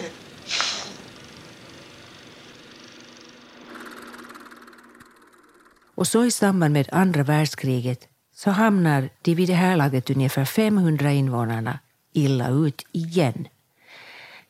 Och 5.94 6.06
så 6.06 6.24
i 6.24 6.30
samband 6.30 6.72
med 6.72 6.88
andra 6.92 7.22
världskriget 7.22 8.08
så 8.36 8.50
hamnar 8.50 9.10
de 9.22 9.34
vid 9.34 9.48
det 9.48 9.54
här 9.54 9.76
laget 9.76 10.10
ungefär 10.10 10.44
500 10.44 11.12
invånarna 11.12 11.78
illa 12.12 12.48
ut 12.48 12.86
igen. 12.92 13.48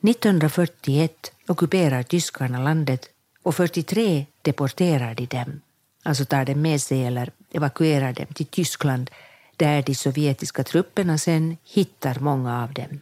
1941 0.05 1.33
ockuperar 1.49 2.03
tyskarna 2.03 2.63
landet 2.63 3.09
och 3.43 3.55
43 3.55 4.27
deporterar 4.43 5.15
de 5.15 5.27
dem, 5.27 5.61
alltså 6.03 6.25
tar 6.25 6.45
dem 6.45 6.63
med 6.63 6.81
sig 6.81 7.05
eller 7.05 7.31
evakuerar 7.53 8.13
dem 8.13 8.27
till 8.35 8.47
Tyskland 8.47 9.11
där 9.57 9.83
de 9.83 9.95
sovjetiska 9.95 10.65
trupperna 10.65 11.19
sen 11.19 11.57
hittar 11.65 12.19
många 12.21 12.63
av 12.63 12.73
dem. 12.73 13.01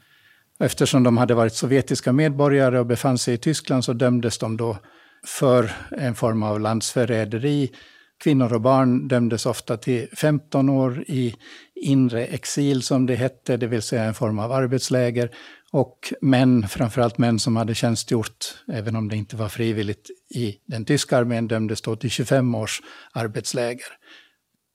Eftersom 0.60 1.02
de 1.02 1.16
hade 1.16 1.34
varit 1.34 1.54
sovjetiska 1.54 2.12
medborgare 2.12 2.78
och 2.78 2.86
befann 2.86 3.18
sig 3.18 3.34
i 3.34 3.38
Tyskland 3.38 3.84
så 3.84 3.92
dömdes 3.92 4.38
de 4.38 4.56
då 4.56 4.76
för 5.26 5.70
en 5.90 6.14
form 6.14 6.42
av 6.42 6.60
landsförräderi. 6.60 7.70
Kvinnor 8.24 8.52
och 8.52 8.60
barn 8.60 9.08
dömdes 9.08 9.46
ofta 9.46 9.76
till 9.76 10.08
15 10.16 10.68
år 10.68 11.04
i 11.06 11.34
inre 11.74 12.24
exil 12.24 12.82
som 12.82 13.06
det 13.06 13.14
hette, 13.14 13.56
det 13.56 13.66
vill 13.66 13.82
säga 13.82 14.04
en 14.04 14.14
form 14.14 14.38
av 14.38 14.52
arbetsläger. 14.52 15.30
Och 15.72 16.12
män, 16.20 16.68
framförallt 16.68 17.18
män 17.18 17.38
som 17.38 17.56
hade 17.56 17.74
tjänstgjort, 17.74 18.64
även 18.72 18.96
om 18.96 19.08
det 19.08 19.16
inte 19.16 19.36
var 19.36 19.48
frivilligt, 19.48 20.10
i 20.34 20.56
den 20.66 20.84
tyska 20.84 21.18
armén 21.18 21.48
dömdes 21.48 21.82
då 21.82 21.96
till 21.96 22.10
25 22.10 22.54
års 22.54 22.82
arbetsläger. 23.12 23.86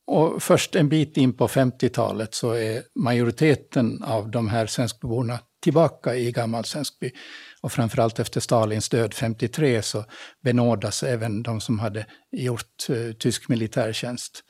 Och 0.07 0.43
först 0.43 0.75
en 0.75 0.89
bit 0.89 1.17
in 1.17 1.33
på 1.33 1.47
50-talet 1.47 2.33
så 2.33 2.51
är 2.51 2.83
majoriteten 2.95 4.03
av 4.03 4.31
de 4.31 4.47
här 4.49 4.65
svenskborna 4.65 5.39
tillbaka 5.63 6.15
i 6.15 6.31
gammal 6.31 6.65
Svenskby. 6.65 7.11
Och 7.61 7.71
framförallt 7.71 8.19
efter 8.19 8.39
Stalins 8.39 8.89
död 8.89 9.13
53 9.13 9.81
så 9.81 10.05
benådas 10.43 11.03
även 11.03 11.43
de 11.43 11.61
som 11.61 11.79
hade 11.79 12.05
gjort 12.31 12.89
eh, 12.89 13.13
tysk 13.19 13.49
militärtjänst. 13.49 14.43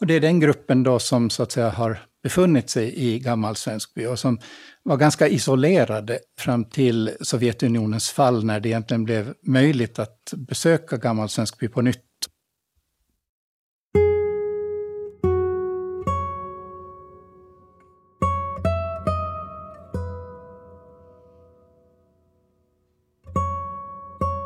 Och 0.00 0.06
det 0.06 0.14
är 0.14 0.20
den 0.20 0.40
gruppen 0.40 0.82
då 0.82 0.98
som 0.98 1.30
så 1.30 1.42
att 1.42 1.52
säga 1.52 1.70
har 1.70 1.98
befunnit 2.22 2.70
sig 2.70 2.94
i 2.96 3.18
gammal 3.18 3.56
Svenskby 3.56 4.06
och 4.06 4.18
som 4.18 4.38
var 4.84 4.96
ganska 4.96 5.28
isolerade 5.28 6.18
fram 6.38 6.64
till 6.64 7.16
Sovjetunionens 7.20 8.10
fall 8.10 8.44
när 8.44 8.60
det 8.60 8.68
egentligen 8.68 9.04
blev 9.04 9.34
möjligt 9.42 9.98
att 9.98 10.32
besöka 10.36 10.96
gammal 10.96 11.28
Svenskby 11.28 11.68
på 11.68 11.82
nytt. 11.82 12.00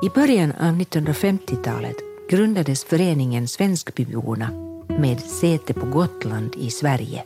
I 0.03 0.11
början 0.15 0.53
av 0.53 0.75
1950-talet 0.81 1.97
grundades 2.31 2.85
föreningen 2.85 3.49
Svenskbyborna 3.49 4.51
med 4.89 5.21
säte 5.21 5.75
på 5.75 5.87
Gotland 5.87 6.55
i 6.57 6.71
Sverige. 6.71 7.25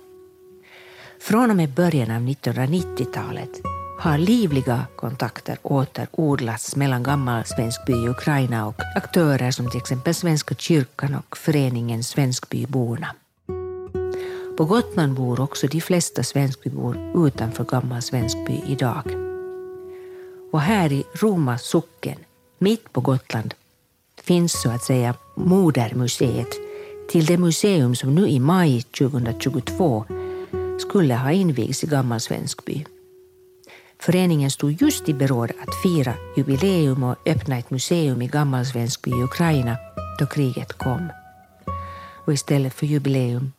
Från 1.22 1.50
och 1.50 1.56
med 1.56 1.70
början 1.70 2.10
av 2.10 2.22
1990-talet 2.22 3.50
har 3.98 4.18
livliga 4.18 4.86
kontakter 4.96 5.58
återodlats 5.62 6.76
mellan 6.76 7.02
gammal 7.02 7.44
Svenskby 7.44 7.92
i 7.92 8.08
Ukraina 8.08 8.66
och 8.66 8.74
aktörer 8.96 9.50
som 9.50 9.70
till 9.70 9.80
exempel 9.80 10.14
Svenska 10.14 10.54
kyrkan 10.54 11.14
och 11.14 11.36
föreningen 11.36 12.04
Svenskbyborna. 12.04 13.14
På 14.56 14.64
Gotland 14.64 15.14
bor 15.14 15.40
också 15.40 15.66
de 15.66 15.80
flesta 15.80 16.22
svenskbybor 16.22 17.26
utanför 17.26 17.64
gammal 17.64 18.02
Svenskby 18.02 18.60
idag. 18.66 19.04
Och 20.52 20.60
här 20.60 20.92
i 20.92 21.04
Roma 21.14 21.58
socken, 21.58 22.18
mitt 22.58 22.92
på 22.92 23.00
Gotland, 23.00 23.54
finns 24.22 24.62
så 24.62 24.70
att 24.70 24.84
säga 24.84 25.14
modermuseet 25.36 26.50
till 27.10 27.26
det 27.26 27.38
museum 27.38 27.94
som 27.94 28.14
nu 28.14 28.28
i 28.28 28.40
maj 28.40 28.82
2022 28.82 30.04
skulle 30.78 31.14
ha 31.14 31.32
invigts 31.32 31.84
i 31.84 31.86
Gammal 31.86 32.20
Svenskby. 32.20 32.84
Föreningen 33.98 34.50
stod 34.50 34.82
just 34.82 35.08
i 35.08 35.14
beråd 35.14 35.50
att 35.50 35.82
fira 35.82 36.14
jubileum 36.36 37.02
och 37.02 37.16
öppna 37.26 37.58
ett 37.58 37.70
museum 37.70 38.22
i 38.22 38.26
Gammal 38.26 38.66
Svenskby 38.66 39.10
i 39.10 39.22
Ukraina 39.22 39.76
då 40.18 40.26
kriget 40.26 40.72
kom. 40.72 41.08
Och 42.24 42.32
istället 42.32 42.74
för 42.74 42.86
jubileum 42.86 43.52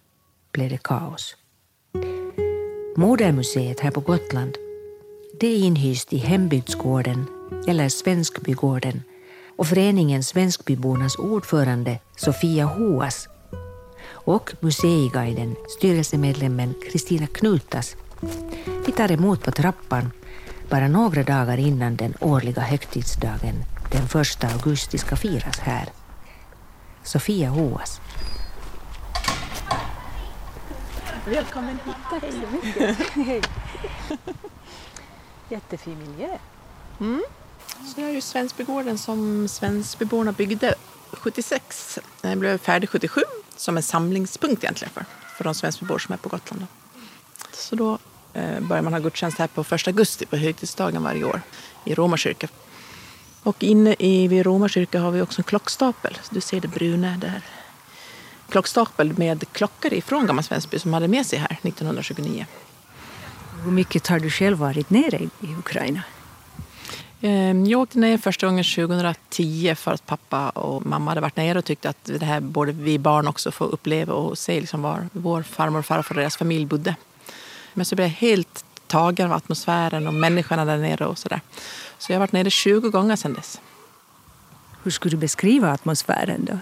blev 0.52 0.70
det 0.70 0.84
kaos. 0.84 1.36
Modermuseet 2.96 3.80
här 3.80 3.92
på 3.92 4.00
Gotland 4.00 4.58
det 5.40 5.48
är 5.48 5.58
inhyst 5.58 6.14
i 6.14 6.18
Hembygdsgården 6.18 7.26
eller 7.68 7.90
Svenskbygården 7.90 9.04
och 9.58 9.68
föreningen 9.68 10.24
Svenskbybornas 10.24 11.16
ordförande 11.16 12.00
Sofia 12.16 12.66
Hoas 12.66 13.30
och 14.24 14.54
museiguiden, 14.60 15.56
styrelsemedlemmen 15.70 16.74
Kristina 16.92 17.28
Knutas. 17.28 17.96
Vi 18.86 18.92
tar 18.92 19.12
emot 19.12 19.44
på 19.44 19.52
trappan 19.52 20.12
bara 20.70 20.88
några 20.88 21.24
dagar 21.24 21.58
innan 21.58 21.96
den 21.96 22.14
årliga 22.20 22.62
högtidsdagen 22.62 23.64
den 23.92 24.22
1 24.22 24.44
augusti 24.44 24.98
ska 24.98 25.16
firas 25.16 25.60
här. 25.60 25.90
Sofia 27.04 27.50
Hoas. 27.50 28.02
Välkommen 31.26 31.80
hit. 31.86 31.96
Tack 32.10 32.24
så 32.32 32.68
mycket. 32.68 32.98
Hej. 33.28 33.42
Jättefin 35.50 35.98
miljö. 36.00 36.38
Mm. 37.00 37.24
Så 37.68 37.94
det 37.96 38.04
är 38.04 38.10
ju 38.10 38.22
Svensbygården 38.22 38.98
som 38.98 39.48
Svensbyborna 39.48 40.32
byggde 40.32 40.76
76. 41.12 42.00
Den 42.22 42.40
blev 42.40 42.58
färdig 42.58 42.90
77 42.90 43.22
som 43.64 43.78
en 43.78 43.84
samlingspunkt 43.84 44.64
egentligen 44.64 44.94
för, 44.94 45.06
för 45.38 45.44
de 45.44 45.56
svenskbor 45.56 46.00
som 46.00 46.14
är 46.14 46.18
på 46.18 46.30
Gotland. 46.30 46.66
Så 47.54 47.76
då 47.76 47.98
eh, 48.34 48.60
börjar 48.60 48.84
man 48.84 48.94
ha 48.94 49.00
gudstjänst 49.00 49.38
här 49.38 49.48
på 49.48 49.62
1 49.62 49.88
augusti 49.88 50.26
på 50.26 50.38
högtidsdagen 50.38 51.04
varje 51.04 51.24
år 51.24 51.42
i 51.86 51.96
Roma 51.96 52.18
kyrka. 52.18 52.48
Och 53.44 53.64
inne 53.64 53.96
i 54.00 54.28
vid 54.28 54.46
Roma 54.46 54.70
kyrka 54.70 55.00
har 55.00 55.12
vi 55.12 55.22
också 55.22 55.40
en 55.40 55.44
klockstapel. 55.44 56.18
Du 56.30 56.42
ser 56.42 56.62
det 56.62 56.68
bruna 56.68 57.18
där. 57.18 57.42
Klockstapel 58.50 59.18
med 59.18 59.46
klockor 59.52 59.94
ifrån 59.94 60.28
Gamla 60.28 60.44
Svensby 60.44 60.80
som 60.80 60.94
hade 60.94 61.08
med 61.08 61.26
sig 61.26 61.40
här 61.40 61.58
1929. 61.62 62.46
Hur 63.64 63.72
mycket 63.72 64.08
har 64.08 64.20
du 64.20 64.30
själv 64.30 64.58
varit 64.58 64.90
nere 64.90 65.18
i 65.42 65.56
Ukraina? 65.60 66.02
Ehm, 67.26 67.66
jag 67.66 67.82
åkte 67.82 68.00
ner 68.00 68.18
första 68.18 68.48
gången 68.48 68.64
2010 68.64 69.76
för 69.76 69.92
att 69.92 70.06
pappa 70.06 70.50
och 70.50 70.86
mamma 70.86 71.12
hade 71.12 71.22
varit 71.22 71.36
nere 71.36 71.60
och 71.60 71.66
tyckte 71.66 71.90
att 71.90 72.04
det 72.04 72.26
här 72.26 72.40
borde 72.40 72.72
vi 72.72 73.00
barn 73.00 73.28
också 73.28 73.52
få 73.52 73.66
uppleva 73.66 74.14
och 74.14 74.38
se 74.38 74.60
liksom 74.60 74.82
var 74.82 75.08
vår 75.12 75.42
farmor 75.42 75.80
och 75.80 75.86
farfar 75.86 76.16
och 76.16 76.22
deras 76.22 76.38
familj 76.38 76.66
bodde. 76.66 76.96
Men 77.74 77.86
så 77.86 77.96
blev 77.96 78.08
jag 78.08 78.14
helt 78.14 78.66
tagen 78.88 79.26
av 79.26 79.34
atmosfären 79.34 80.08
och 80.08 80.14
människorna 80.14 80.66
där 80.66 80.78
nere 80.78 81.06
och 81.06 81.18
sådär. 81.18 81.42
Så 81.98 82.12
jag 82.12 82.16
har 82.16 82.20
varit 82.20 82.32
nere 82.32 82.50
20 82.50 82.90
gånger 82.90 83.16
sedan 83.16 83.34
dess. 83.34 83.62
Hur 84.84 84.92
skulle 84.92 85.12
du 85.12 85.18
beskriva 85.18 85.72
atmosfären 85.72 86.46
då? 86.46 86.58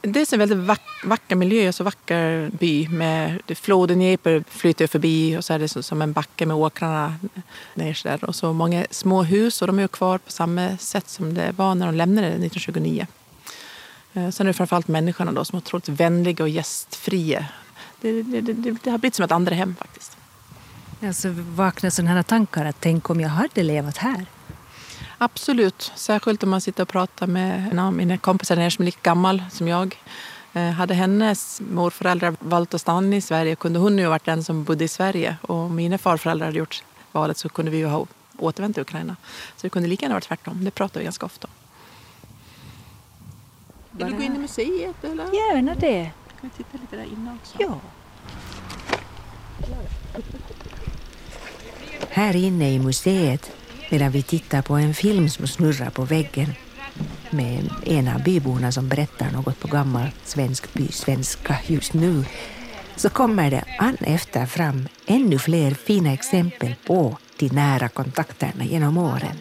Det 0.00 0.20
är 0.20 0.34
en 0.34 0.38
väldigt 0.38 0.58
vack, 0.58 0.82
vacker 1.04 1.36
miljö, 1.36 1.66
alltså 1.66 1.84
vacker 1.84 2.50
by. 2.58 2.88
Med 2.88 3.42
floden 3.54 3.98
Dnepr 3.98 4.42
flyter 4.48 4.86
förbi 4.86 5.36
och 5.36 5.44
så 5.44 5.52
är 5.54 5.58
det 5.58 5.68
som 5.68 6.02
en 6.02 6.12
backe 6.12 6.46
med 6.46 6.56
åkrarna 6.56 7.14
ner 7.74 8.00
där. 8.02 8.24
Och 8.24 8.34
så 8.34 8.52
många 8.52 8.86
små 8.90 9.22
hus 9.22 9.62
och 9.62 9.66
de 9.66 9.78
är 9.78 9.88
kvar 9.88 10.18
på 10.18 10.30
samma 10.30 10.76
sätt 10.76 11.08
som 11.08 11.34
det 11.34 11.52
var 11.56 11.74
när 11.74 11.86
de 11.86 11.94
lämnade 11.94 12.26
1929. 12.26 13.06
Eh, 14.12 14.30
sen 14.30 14.46
är 14.46 14.48
det 14.48 14.54
framförallt 14.54 14.88
människorna 14.88 15.32
då 15.32 15.44
som 15.44 15.56
är 15.56 15.58
otroligt 15.58 15.88
vänliga 15.88 16.44
och 16.44 16.48
gästfria. 16.48 17.46
Det, 18.00 18.22
det, 18.22 18.40
det, 18.40 18.76
det 18.82 18.90
har 18.90 18.98
blivit 18.98 19.14
som 19.14 19.24
ett 19.24 19.32
andra 19.32 19.54
hem 19.54 19.74
faktiskt. 19.78 20.16
Alltså 21.02 21.28
vaknar 21.34 21.90
sådana 21.90 22.14
här 22.14 22.22
tankar 22.22 22.64
att 22.64 22.76
tänk 22.80 23.10
om 23.10 23.20
jag 23.20 23.28
hade 23.28 23.62
levat 23.62 23.96
här? 23.96 24.26
Absolut, 25.18 25.92
särskilt 25.94 26.42
om 26.42 26.50
man 26.50 26.60
sitter 26.60 26.82
och 26.82 26.88
pratar 26.88 27.26
med 27.26 27.72
en 27.72 27.78
av 27.78 27.92
mina 27.92 28.18
kompisar 28.18 28.70
som 28.70 28.82
är 28.82 28.86
lika 28.86 29.00
gammal 29.02 29.42
som 29.50 29.68
jag. 29.68 30.02
Eh, 30.52 30.70
hade 30.70 30.94
hennes 30.94 31.60
morföräldrar 31.60 32.36
valt 32.38 32.74
att 32.74 32.80
stanna 32.80 33.16
i 33.16 33.20
Sverige 33.20 33.56
kunde 33.56 33.78
hon 33.78 33.98
ju 33.98 34.04
ha 34.04 34.10
varit 34.10 34.24
den 34.24 34.44
som 34.44 34.64
bodde 34.64 34.84
i 34.84 34.88
Sverige. 34.88 35.36
Och 35.42 35.56
om 35.56 35.76
mina 35.76 35.98
farföräldrar 35.98 36.46
hade 36.46 36.58
gjort 36.58 36.82
valet 37.12 37.36
så 37.36 37.48
kunde 37.48 37.70
vi 37.70 37.78
ju 37.78 37.86
ha 37.86 38.06
återvänt 38.38 38.74
till 38.74 38.82
Ukraina. 38.82 39.16
Så 39.56 39.66
det 39.66 39.70
kunde 39.70 39.88
lika 39.88 40.04
gärna 40.04 40.14
varit 40.14 40.24
tvärtom. 40.24 40.64
Det 40.64 40.70
pratar 40.70 41.00
vi 41.00 41.04
ganska 41.04 41.26
ofta 41.26 41.46
om. 41.46 41.52
Vill 43.90 44.06
du 44.06 44.16
gå 44.16 44.22
in 44.22 44.34
i 44.34 44.38
museet? 44.38 45.04
Eller? 45.04 45.24
Gärna 45.24 45.74
det. 45.74 46.10
Kan 46.40 46.50
vi 46.56 46.64
titta 46.64 46.78
lite 46.80 46.96
där 46.96 47.04
inne 47.04 47.36
också? 47.42 47.56
Ja. 47.58 47.80
Här 52.10 52.36
inne 52.36 52.70
i 52.72 52.78
museet 52.78 53.52
medan 53.90 54.10
vi 54.10 54.22
tittar 54.22 54.62
på 54.62 54.74
en 54.74 54.94
film 54.94 55.28
som 55.28 55.46
snurrar 55.46 55.90
på 55.90 56.02
väggen 56.02 56.54
med 57.30 57.70
en 57.86 58.08
av 58.08 58.22
byborna 58.22 58.72
som 58.72 58.88
berättar 58.88 59.30
något 59.30 59.60
på 59.60 59.68
gammal 59.68 60.10
svensk 60.24 60.74
bysvenska 60.74 61.56
just 61.66 61.94
nu 61.94 62.24
så 62.96 63.10
kommer 63.10 63.50
det 63.50 63.64
an 63.78 63.96
efter 64.00 64.46
fram 64.46 64.88
ännu 65.06 65.38
fler 65.38 65.70
fina 65.70 66.12
exempel 66.12 66.74
på 66.86 67.18
de 67.36 67.48
nära 67.48 67.88
kontakterna 67.88 68.64
genom 68.64 68.98
åren. 68.98 69.38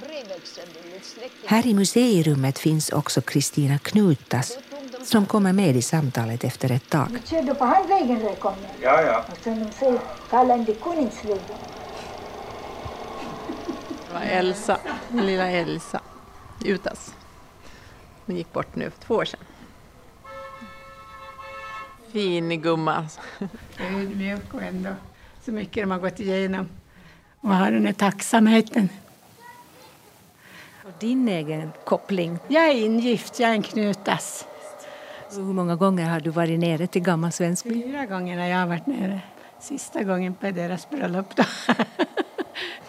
Här 1.45 1.67
i 1.67 1.73
museirummet 1.73 2.59
finns 2.59 2.89
också 2.89 3.21
Kristina 3.21 3.77
Knutas 3.77 4.57
som 5.03 5.25
kommer 5.25 5.53
med 5.53 5.75
i 5.75 5.81
samtalet 5.81 6.43
efter 6.43 6.71
ett 6.71 6.89
tag. 6.89 7.19
Kör 7.25 7.41
du 7.41 7.55
på 7.55 7.65
handvägen 7.65 8.19
där 8.19 8.35
kommer? 8.35 8.69
Ja, 8.81 9.01
ja. 9.01 9.25
Och 9.31 9.37
sen 9.43 9.59
de 9.59 9.71
säger, 9.71 9.99
kalla 10.29 10.65
Koningsvägen. 10.83 11.39
Det 11.47 11.76
var 14.17 14.25
Elsa, 14.25 14.79
lilla 15.13 15.47
Elsa 15.47 16.01
Utas. 16.65 17.15
Hon 18.25 18.35
gick 18.35 18.53
bort 18.53 18.75
nu 18.75 18.89
för 18.89 18.99
två 18.99 19.15
år 19.15 19.25
sedan. 19.25 19.39
Fin 22.11 22.61
gumma. 22.61 23.07
ödmjuk 23.79 24.53
och 24.53 24.61
ändå 24.61 24.89
så 25.45 25.51
mycket 25.51 25.83
de 25.83 25.91
har 25.91 25.99
gått 25.99 26.19
igenom. 26.19 26.69
Och 27.41 27.49
har 27.49 27.71
den 27.71 27.85
här 27.85 27.93
tacksamheten. 27.93 28.89
Och 30.83 30.91
din 30.99 31.27
egen 31.27 31.71
koppling? 31.85 32.39
Jag 32.47 32.67
är 32.67 32.85
ingift, 32.85 33.39
jag 33.39 33.49
är 33.49 33.53
en 33.53 33.63
Knutas. 33.63 34.45
Hur 35.31 35.41
många 35.41 35.75
gånger 35.75 36.09
har 36.09 36.19
du 36.19 36.29
varit 36.29 36.59
nere 36.59 36.87
till 36.87 37.01
Gammal 37.01 37.31
Svensby? 37.31 37.83
Fyra 37.83 38.05
gånger 38.05 38.37
har 38.37 38.45
jag 38.45 38.67
varit 38.67 38.87
nere. 38.87 39.19
Sista 39.59 40.03
gången 40.03 40.33
på 40.33 40.51
deras 40.51 40.89
bröllop. 40.89 41.35
Då. 41.35 41.43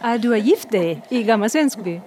Ah, 0.01 0.19
du 0.19 0.29
har 0.29 0.37
gift 0.37 0.71
dig 0.71 1.03
i 1.09 1.23
Gamla 1.23 1.49
Svenskby? 1.49 2.01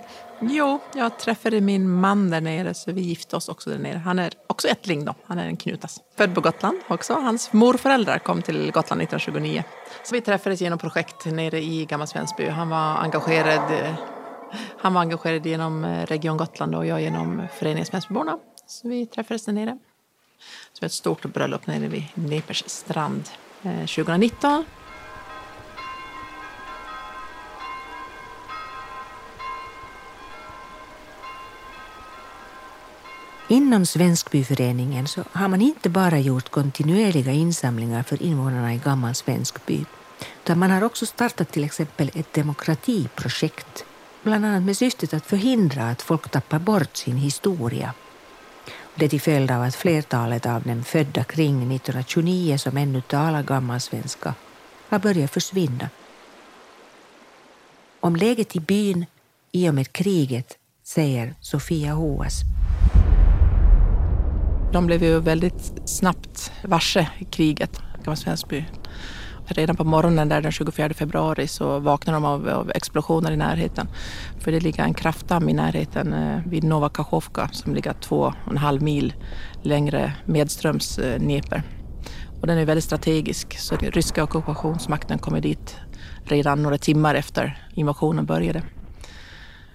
Jo, 0.43 0.79
jag 0.95 1.19
träffade 1.19 1.61
min 1.61 1.89
man 1.89 2.29
där 2.29 2.41
nere 2.41 2.73
så 2.73 2.91
vi 2.91 3.01
gifte 3.01 3.35
oss 3.35 3.49
också 3.49 3.69
där 3.69 3.77
nere. 3.77 3.97
Han 3.97 4.19
är 4.19 4.33
också 4.47 4.67
ättling 4.67 5.05
då, 5.05 5.15
han 5.25 5.39
är 5.39 5.47
en 5.47 5.57
Knutas. 5.57 5.99
Född 6.17 6.35
på 6.35 6.41
Gotland 6.41 6.79
också. 6.87 7.13
Hans 7.13 7.53
morföräldrar 7.53 8.19
kom 8.19 8.41
till 8.41 8.57
Gotland 8.57 9.01
1929. 9.01 9.63
Så 10.03 10.15
vi 10.15 10.21
träffades 10.21 10.61
genom 10.61 10.79
projekt 10.79 11.25
nere 11.25 11.61
i 11.61 11.85
Gamla 11.85 12.07
Svensby. 12.07 12.47
Han 12.47 12.69
var 12.69 12.95
engagerad, 12.95 13.71
eh, 13.71 13.93
han 14.77 14.93
var 14.93 15.01
engagerad 15.01 15.45
genom 15.45 15.85
eh, 15.85 16.05
Region 16.05 16.37
Gotland 16.37 16.75
och 16.75 16.85
jag 16.85 17.01
genom 17.01 17.47
Föreningen 17.59 17.85
Svensbyborna. 17.85 18.37
Så 18.65 18.87
vi 18.87 19.05
träffades 19.05 19.45
där 19.45 19.53
nere. 19.53 19.77
Så 20.73 20.79
vi 20.79 20.85
hade 20.85 20.85
ett 20.85 20.91
stort 20.91 21.25
bröllop 21.25 21.67
nere 21.67 21.87
vid 21.87 22.03
Nepers 22.13 22.63
strand 22.67 23.29
eh, 23.63 23.85
2019. 23.85 24.65
Inom 33.51 33.85
Svenskbyföreningen 33.85 35.07
så 35.07 35.23
har 35.31 35.47
man 35.47 35.61
inte 35.61 35.89
bara 35.89 36.19
gjort 36.19 36.49
kontinuerliga 36.49 37.31
insamlingar 37.31 38.03
för 38.03 38.23
invånarna 38.23 38.73
i 38.73 38.77
Gammal 38.77 39.15
Svenskby, 39.15 39.85
utan 40.43 40.59
man 40.59 40.71
har 40.71 40.83
också 40.83 41.05
startat 41.05 41.51
till 41.51 41.63
exempel 41.63 42.11
ett 42.13 42.33
demokratiprojekt, 42.33 43.85
bland 44.23 44.45
annat 44.45 44.63
med 44.63 44.77
syftet 44.77 45.13
att 45.13 45.25
förhindra 45.25 45.89
att 45.89 46.01
folk 46.01 46.29
tappar 46.29 46.59
bort 46.59 46.97
sin 46.97 47.17
historia. 47.17 47.93
Det 48.95 49.09
till 49.09 49.21
följd 49.21 49.51
av 49.51 49.61
att 49.61 49.75
flertalet 49.75 50.45
av 50.45 50.63
dem 50.63 50.83
födda 50.83 51.23
kring 51.23 51.75
1929 51.75 52.57
som 52.57 52.77
ännu 52.77 53.01
talar 53.01 53.43
gammalsvenska 53.43 54.33
har 54.89 54.99
börjat 54.99 55.31
försvinna. 55.31 55.89
Om 57.99 58.15
läget 58.15 58.55
i 58.55 58.59
byn 58.59 59.05
i 59.51 59.69
och 59.69 59.75
med 59.75 59.93
kriget 59.93 60.57
säger 60.83 61.35
Sofia 61.41 61.93
Hoas. 61.93 62.41
De 64.71 64.85
blev 64.85 65.03
ju 65.03 65.19
väldigt 65.19 65.71
snabbt 65.85 66.51
varse 66.63 67.07
kriget, 67.31 67.81
Gammal 68.03 68.17
Svensby. 68.17 68.65
Redan 69.45 69.75
på 69.75 69.83
morgonen 69.83 70.29
där 70.29 70.41
den 70.41 70.51
24 70.51 70.93
februari 70.93 71.47
så 71.47 71.79
vaknade 71.79 72.15
de 72.15 72.25
av, 72.25 72.49
av 72.49 72.71
explosioner 72.75 73.31
i 73.31 73.37
närheten. 73.37 73.87
För 74.39 74.51
det 74.51 74.59
ligger 74.59 74.83
en 74.83 74.93
kraftdamm 74.93 75.49
i 75.49 75.53
närheten 75.53 76.13
eh, 76.13 76.39
vid 76.47 76.63
Nova 76.63 76.89
Kachovka 76.89 77.49
som 77.51 77.75
ligger 77.75 77.93
två 77.93 78.33
och 78.45 78.51
en 78.51 78.57
halv 78.57 78.81
mil 78.81 79.13
längre 79.61 80.13
medströms 80.25 80.97
eh, 80.97 81.19
Dnepr. 81.19 81.61
Och 82.41 82.47
den 82.47 82.57
är 82.57 82.65
väldigt 82.65 82.83
strategisk 82.83 83.59
så 83.59 83.75
den 83.75 83.91
ryska 83.91 84.23
ockupationsmakten 84.23 85.19
kommer 85.19 85.41
dit 85.41 85.77
redan 86.23 86.63
några 86.63 86.77
timmar 86.77 87.15
efter 87.15 87.67
invasionen 87.73 88.25
började. 88.25 88.63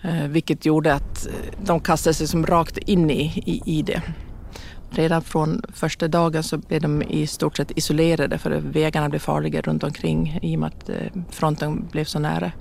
Eh, 0.03 0.29
vilket 0.29 0.67
gjorde 0.67 0.95
att 0.95 1.27
eh, 1.27 1.33
de 1.65 1.81
kastade 1.81 2.15
sig 2.15 2.27
som 2.27 2.47
rakt 2.47 2.79
in 2.79 3.11
i, 3.11 3.43
i, 3.47 3.79
i 3.79 3.83
det. 3.83 4.03
Redan 4.90 5.22
från 5.22 5.62
första 5.72 6.09
dagen 6.09 6.42
så 6.42 6.59
blev 6.59 6.81
de 6.81 7.03
i 7.03 7.27
stort 7.27 7.57
sett 7.57 7.79
isolerade 7.79 8.38
för 8.38 8.51
vägarna 8.51 9.09
blev 9.09 9.18
farliga 9.18 9.61
runt 9.61 9.85
omkring 9.85 10.38
i 10.42 10.57
och 10.57 10.61
med 10.61 10.66
att 10.66 10.88
eh, 10.88 10.96
fronten 11.31 11.88
blev 11.92 12.05
så 12.05 12.18
nära. 12.18 12.53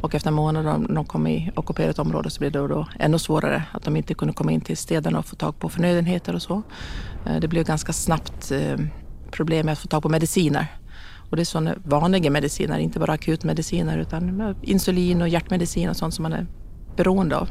Och 0.00 0.14
efter 0.14 0.30
månader 0.30 0.78
när 0.78 0.94
de 0.94 1.04
kom 1.04 1.26
i 1.26 1.50
ockuperat 1.56 1.98
område 1.98 2.30
så 2.30 2.38
blev 2.38 2.52
det 2.52 2.58
då 2.58 2.88
ännu 2.98 3.18
svårare 3.18 3.62
att 3.72 3.82
de 3.82 3.96
inte 3.96 4.14
kunde 4.14 4.34
komma 4.34 4.52
in 4.52 4.60
till 4.60 4.76
städerna 4.76 5.18
och 5.18 5.26
få 5.26 5.36
tag 5.36 5.58
på 5.58 5.68
förnödenheter 5.68 6.34
och 6.34 6.42
så. 6.42 6.62
Eh, 7.26 7.36
det 7.40 7.48
blev 7.48 7.64
ganska 7.64 7.92
snabbt 7.92 8.50
eh, 8.50 8.78
problem 9.30 9.66
med 9.66 9.72
att 9.72 9.78
få 9.78 9.88
tag 9.88 10.02
på 10.02 10.08
mediciner. 10.08 10.66
Och 11.30 11.36
det 11.36 11.42
är 11.42 11.44
sådana 11.44 11.74
vanliga 11.84 12.30
mediciner, 12.30 12.78
inte 12.78 12.98
bara 12.98 13.12
akutmediciner 13.12 13.98
utan 13.98 14.54
insulin 14.62 15.22
och 15.22 15.28
hjärtmedicin 15.28 15.88
och 15.88 15.96
sånt 15.96 16.14
som 16.14 16.22
man 16.22 16.32
är 16.32 16.46
beroende 16.96 17.36
av. 17.36 17.48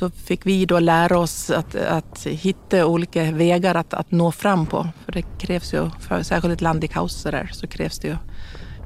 Så 0.00 0.10
fick 0.10 0.46
vi 0.46 0.66
då 0.66 0.78
lära 0.78 1.18
oss 1.18 1.50
att, 1.50 1.74
att 1.74 2.26
hitta 2.26 2.86
olika 2.86 3.32
vägar 3.32 3.74
att, 3.74 3.94
att 3.94 4.10
nå 4.10 4.32
fram 4.32 4.66
på. 4.66 4.88
För 5.04 5.12
det 5.12 5.22
krävs 5.38 5.74
ju, 5.74 5.90
för 6.00 6.22
särskilt 6.22 6.54
ett 6.54 6.60
land 6.60 6.84
i 6.84 6.88
kaos 6.88 7.14
så, 7.14 7.30
där, 7.30 7.50
så 7.52 7.66
krävs 7.66 7.98
det 7.98 8.08
ju 8.08 8.16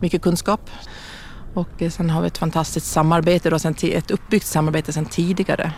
mycket 0.01 0.23
kunskap. 0.23 0.71
Och 1.55 1.83
sen 1.91 2.11
har 2.11 2.21
vi 2.21 2.27
ett 2.27 2.39
fantastiskt 2.39 2.87
samarbete, 2.87 3.51
då, 3.51 3.57
ett 3.83 4.11
uppbyggt 4.11 4.47
samarbete 4.47 4.93
sedan 4.93 5.07
tidigare. 5.07 5.73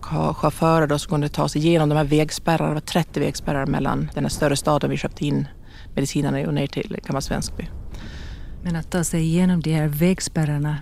Chaufförer 0.00 0.86
då 0.86 0.98
som 0.98 1.10
kunde 1.10 1.28
ta 1.28 1.48
sig 1.48 1.66
igenom 1.66 1.88
de 1.88 1.94
här 1.94 2.04
vägspärrarna, 2.04 2.68
det 2.68 2.74
var 2.74 2.80
30 2.80 3.20
vägspärrar 3.20 3.66
mellan 3.66 4.10
den 4.14 4.24
här 4.24 4.30
större 4.30 4.56
staden 4.56 4.90
vi 4.90 4.96
köpte 4.96 5.26
in 5.26 5.48
medicinerna 5.94 6.48
och 6.48 6.54
ner 6.54 6.66
till 6.66 6.96
Gammal 7.04 7.22
Svenskby. 7.22 7.68
Men 8.62 8.76
att 8.76 8.90
ta 8.90 9.04
sig 9.04 9.20
igenom 9.20 9.60
de 9.60 9.72
här 9.72 9.88
vägspärrarna, 9.88 10.76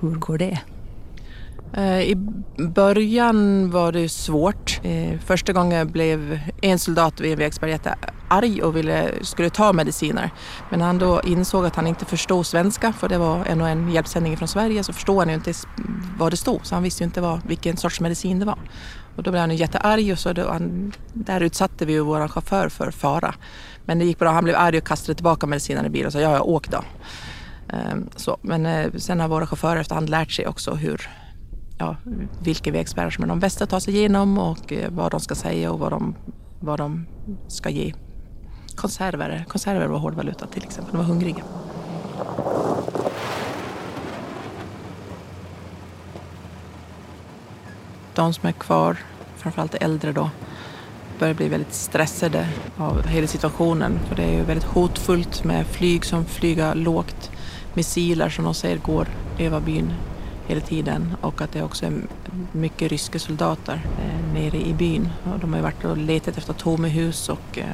hur 0.00 0.14
går 0.14 0.38
det? 0.38 0.58
Eh, 1.72 2.00
I 2.00 2.14
början 2.74 3.70
var 3.70 3.92
det 3.92 4.08
svårt. 4.08 4.80
Eh, 4.82 5.18
första 5.18 5.52
gången 5.52 5.92
blev 5.92 6.40
en 6.62 6.78
soldat 6.78 7.20
vid 7.20 7.32
en 7.32 7.38
vägspärr 7.38 7.68
jättearg 7.68 8.60
och 8.62 8.76
ville, 8.76 9.10
skulle 9.22 9.50
ta 9.50 9.72
mediciner. 9.72 10.30
Men 10.70 10.78
när 10.78 10.86
han 10.86 10.98
då 10.98 11.20
insåg 11.24 11.66
att 11.66 11.76
han 11.76 11.86
inte 11.86 12.04
förstod 12.04 12.46
svenska, 12.46 12.92
för 12.92 13.08
det 13.08 13.18
var 13.18 13.44
en 13.44 13.60
och 13.60 13.68
en 13.68 13.90
hjälpsändning 13.90 14.36
från 14.36 14.48
Sverige, 14.48 14.84
så 14.84 14.92
förstod 14.92 15.18
han 15.18 15.28
ju 15.28 15.34
inte 15.34 15.52
vad 16.18 16.32
det 16.32 16.36
stod. 16.36 16.66
Så 16.66 16.74
han 16.74 16.82
visste 16.82 17.02
ju 17.02 17.06
inte 17.06 17.20
vad, 17.20 17.40
vilken 17.46 17.76
sorts 17.76 18.00
medicin 18.00 18.38
det 18.38 18.44
var. 18.44 18.58
Och 19.16 19.22
då 19.22 19.30
blev 19.30 19.40
han 19.40 19.56
jättearg 19.56 20.12
och 20.12 20.18
så 20.18 20.32
då, 20.32 20.48
han, 20.48 20.92
där 21.12 21.40
utsatte 21.40 21.86
vi 21.86 21.92
ju 21.92 22.00
vår 22.00 22.28
chaufför 22.28 22.68
för 22.68 22.90
fara. 22.90 23.34
Men 23.84 23.98
det 23.98 24.04
gick 24.04 24.18
bra. 24.18 24.30
Han 24.30 24.44
blev 24.44 24.56
arg 24.56 24.78
och 24.78 24.84
kastade 24.84 25.14
tillbaka 25.14 25.46
medicinen 25.46 25.86
i 25.86 25.90
bilen 25.90 26.06
och 26.06 26.12
sa 26.12 26.20
ja, 26.20 26.32
jag 26.32 26.48
åk 26.48 26.68
då. 26.68 26.84
Ehm, 27.72 28.08
så, 28.16 28.38
men 28.42 28.66
eh, 28.66 28.90
sen 28.96 29.20
har 29.20 29.28
våra 29.28 29.46
chaufförer 29.46 29.80
efterhand 29.80 30.10
lärt 30.10 30.30
sig 30.30 30.46
också 30.46 30.74
hur, 30.74 31.08
ja, 31.80 31.96
vilka 32.42 32.72
vägspärrar 32.72 33.10
som 33.10 33.24
är 33.24 33.28
de 33.28 33.40
bästa 33.40 33.64
att 33.64 33.70
ta 33.70 33.80
sig 33.80 33.96
igenom 33.96 34.38
och 34.38 34.72
eh, 34.72 34.90
vad 34.90 35.10
de 35.10 35.20
ska 35.20 35.34
säga 35.34 35.72
och 35.72 35.78
vad 35.78 35.92
de, 35.92 36.14
vad 36.60 36.78
de 36.78 37.06
ska 37.48 37.70
ge. 37.70 37.94
Konserver, 38.74 39.44
konserver 39.48 39.86
var 39.86 39.98
hårdvaluta 39.98 40.46
till 40.46 40.62
exempel, 40.62 40.92
de 40.92 40.98
var 40.98 41.04
hungriga. 41.04 41.42
De 48.14 48.34
som 48.34 48.48
är 48.48 48.52
kvar, 48.52 48.96
framförallt 49.36 49.74
äldre 49.74 50.12
då, 50.12 50.30
börjar 51.18 51.34
bli 51.34 51.48
väldigt 51.48 51.74
stressade 51.74 52.48
av 52.76 53.06
hela 53.06 53.26
situationen. 53.26 53.98
För 54.08 54.16
det 54.16 54.22
är 54.22 54.32
ju 54.32 54.42
väldigt 54.42 54.66
hotfullt 54.66 55.44
med 55.44 55.66
flyg 55.66 56.04
som 56.04 56.24
flyger 56.24 56.74
lågt, 56.74 57.30
missiler 57.74 58.28
som 58.28 58.44
de 58.44 58.54
säger 58.54 58.76
går 58.76 59.08
över 59.38 59.60
byn 59.60 59.92
hela 60.50 60.60
tiden 60.60 61.14
och 61.20 61.40
att 61.40 61.52
det 61.52 61.62
också 61.62 61.86
är 61.86 61.92
mycket 62.52 62.90
ryska 62.90 63.18
soldater 63.18 63.80
eh, 63.98 64.34
nere 64.34 64.56
i 64.56 64.74
byn. 64.74 65.08
Och 65.32 65.38
de 65.38 65.50
har 65.50 65.56
ju 65.56 65.62
varit 65.62 65.84
och 65.84 65.96
letat 65.96 66.38
efter 66.38 66.52
tomma 66.52 66.86
hus 66.86 67.28
och 67.28 67.58
eh, 67.58 67.64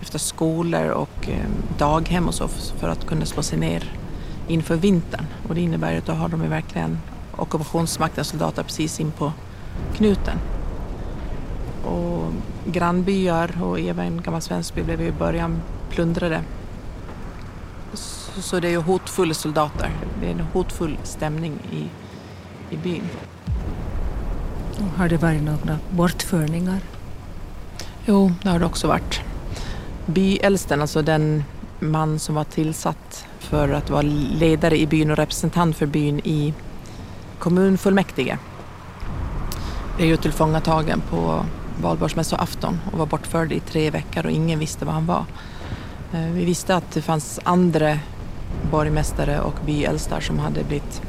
efter 0.00 0.18
skolor 0.18 0.88
och 0.88 1.28
eh, 1.28 1.46
daghem 1.78 2.28
och 2.28 2.34
så 2.34 2.48
för 2.48 2.88
att 2.88 3.06
kunna 3.06 3.26
slå 3.26 3.42
sig 3.42 3.58
ner 3.58 3.92
inför 4.48 4.76
vintern. 4.76 5.26
Och 5.48 5.54
det 5.54 5.60
innebär 5.60 5.98
att 5.98 6.06
då 6.06 6.12
har 6.12 6.28
de 6.28 6.42
ju 6.42 6.48
verkligen 6.48 6.98
ockupationsmaktens 7.36 8.18
alltså 8.18 8.30
soldater 8.30 8.62
precis 8.62 9.00
in 9.00 9.10
på 9.10 9.32
knuten. 9.94 10.38
Och 11.84 12.32
grannbyar 12.66 13.62
och 13.62 13.80
även 13.80 14.22
Gammal 14.22 14.42
Svenskby 14.42 14.82
blev 14.82 15.00
i 15.00 15.12
början 15.12 15.62
plundrade. 15.90 16.42
Så 18.40 18.60
det 18.60 18.68
är 18.68 18.72
ju 18.72 18.80
hotfulla 18.80 19.34
soldater. 19.34 19.90
Det 20.20 20.26
är 20.26 20.30
en 20.30 20.40
hotfull 20.40 20.98
stämning 21.02 21.52
i 21.72 21.88
i 22.72 22.76
byn. 22.76 23.08
Har 24.96 25.08
det 25.08 25.16
varit 25.16 25.42
några 25.42 25.78
bortförningar? 25.90 26.80
Jo, 28.06 28.32
det 28.42 28.48
har 28.48 28.58
det 28.58 28.66
också 28.66 28.88
varit. 28.88 29.20
Byäldsten, 30.06 30.80
alltså 30.80 31.02
den 31.02 31.44
man 31.80 32.18
som 32.18 32.34
var 32.34 32.44
tillsatt 32.44 33.26
för 33.38 33.68
att 33.68 33.90
vara 33.90 34.02
ledare 34.02 34.78
i 34.78 34.86
byn 34.86 35.10
och 35.10 35.16
representant 35.16 35.76
för 35.76 35.86
byn 35.86 36.20
i 36.24 36.54
kommunfullmäktige 37.38 38.38
är 39.98 40.06
ju 40.06 40.16
tillfångatagen 40.16 41.02
på 41.10 41.44
valborgsmässoafton 41.82 42.80
och 42.92 42.98
var 42.98 43.06
bortförd 43.06 43.52
i 43.52 43.60
tre 43.60 43.90
veckor 43.90 44.26
och 44.26 44.32
ingen 44.32 44.58
visste 44.58 44.84
var 44.84 44.92
han 44.92 45.06
var. 45.06 45.24
Eh, 46.12 46.32
vi 46.32 46.44
visste 46.44 46.76
att 46.76 46.90
det 46.92 47.02
fanns 47.02 47.40
andra 47.42 47.98
borgmästare 48.70 49.40
och 49.40 49.54
byäldstar 49.66 50.20
som 50.20 50.38
hade 50.38 50.64
blivit 50.64 51.02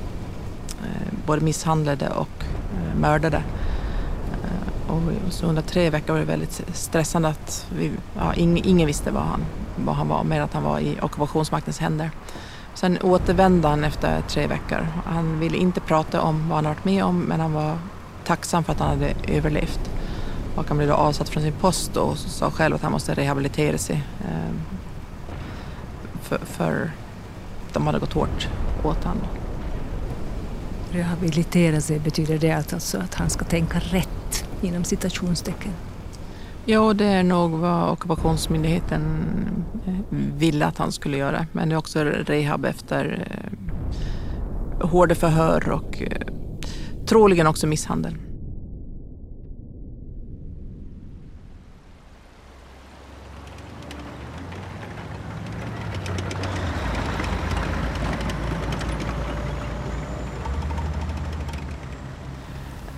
både 1.26 1.42
misshandlade 1.42 2.10
och 2.10 2.44
eh, 2.76 3.00
mördade. 3.00 3.44
Eh, 4.44 4.92
och 4.92 5.02
så 5.30 5.46
under 5.46 5.62
tre 5.62 5.90
veckor 5.90 6.14
var 6.14 6.20
det 6.20 6.26
väldigt 6.26 6.62
stressande 6.74 7.28
att 7.30 7.68
vi, 7.78 7.92
ja, 8.18 8.34
ingen, 8.34 8.66
ingen 8.66 8.88
visste 8.88 9.12
var 9.12 9.22
han, 9.22 9.46
var 9.76 9.94
han 9.94 10.08
var, 10.08 10.24
mer 10.24 10.42
att 10.42 10.54
han 10.54 10.64
var 10.64 10.80
i 10.80 10.98
ockupationsmaktens 11.02 11.80
händer. 11.80 12.12
Sen 12.74 12.98
återvände 13.02 13.68
han 13.68 13.84
efter 13.84 14.22
tre 14.22 14.48
veckor. 14.48 14.88
Han 15.06 15.40
ville 15.40 15.58
inte 15.58 15.80
prata 15.80 16.22
om 16.22 16.50
vad 16.50 16.56
han 16.56 16.66
varit 16.66 16.86
med 16.86 17.04
om 17.04 17.20
men 17.20 17.40
han 17.40 17.54
var 17.54 17.78
tacksam 18.24 18.64
för 18.64 18.72
att 18.72 18.80
han 18.80 18.90
hade 18.90 19.14
överlevt. 19.28 19.80
Och 20.56 20.68
han 20.68 20.78
blev 20.78 20.90
då 20.90 20.96
avsatt 20.96 21.30
från 21.30 21.44
sin 21.44 21.54
post 21.54 21.98
och 21.98 22.18
sa 22.18 22.52
själv 22.52 22.76
att 22.76 22.82
han 22.82 22.92
måste 22.92 23.14
rehabilitera 23.14 23.78
sig. 23.78 24.04
Eh, 24.22 24.54
för, 26.22 26.38
för 26.38 26.92
de 27.74 27.86
hade 27.86 28.00
gått 28.00 28.14
hårt 28.14 28.48
åt 28.84 29.04
honom. 29.04 29.43
Rehabilitera 30.94 31.82
sig, 31.82 32.00
betyder 32.00 32.38
det 32.38 32.52
alltså 32.52 32.98
att 32.98 33.14
han 33.14 33.30
ska 33.30 33.46
tänka 33.46 33.80
rätt 33.80 34.46
inom 34.62 34.84
citationstecken? 34.84 35.72
Ja, 36.66 36.94
det 36.94 37.06
är 37.06 37.24
nog 37.24 37.52
vad 37.52 37.92
ockupationsmyndigheten 37.92 39.26
eh, 39.88 39.94
ville 40.38 40.66
att 40.66 40.78
han 40.78 40.92
skulle 40.92 41.18
göra. 41.18 41.46
Men 41.52 41.70
det 41.70 41.76
är 41.76 41.78
också 41.78 42.04
rehab 42.04 42.66
efter 42.66 43.28
eh, 43.28 44.88
hårda 44.88 45.16
förhör 45.16 45.70
och 45.70 46.02
eh, 46.02 46.28
troligen 47.06 47.48
också 47.48 47.68
misshandel. 47.68 48.16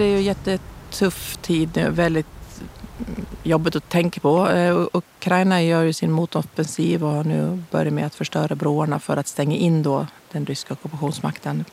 Är 0.05 0.17
ju 0.17 0.21
jättetuff 0.21 1.37
tid 1.37 1.69
nu, 1.75 1.89
väldigt 1.89 2.27
jobbigt 3.43 3.75
att 3.75 3.89
tänka 3.89 4.19
på. 4.19 4.49
Eh, 4.49 4.87
Ukraina 4.93 5.63
gör 5.63 5.83
ju 5.83 5.93
sin 5.93 6.11
motoffensiv 6.11 7.03
och 7.03 7.11
har 7.11 7.23
nu 7.23 7.63
börjat 7.71 7.93
med 7.93 8.05
att 8.05 8.15
förstöra 8.15 8.55
broarna 8.55 8.99
för 8.99 9.17
att 9.17 9.27
stänga 9.27 9.55
in 9.55 9.83
då 9.83 10.07
den 10.31 10.45
ryska 10.45 10.73
ockupationsmakten. 10.73 11.65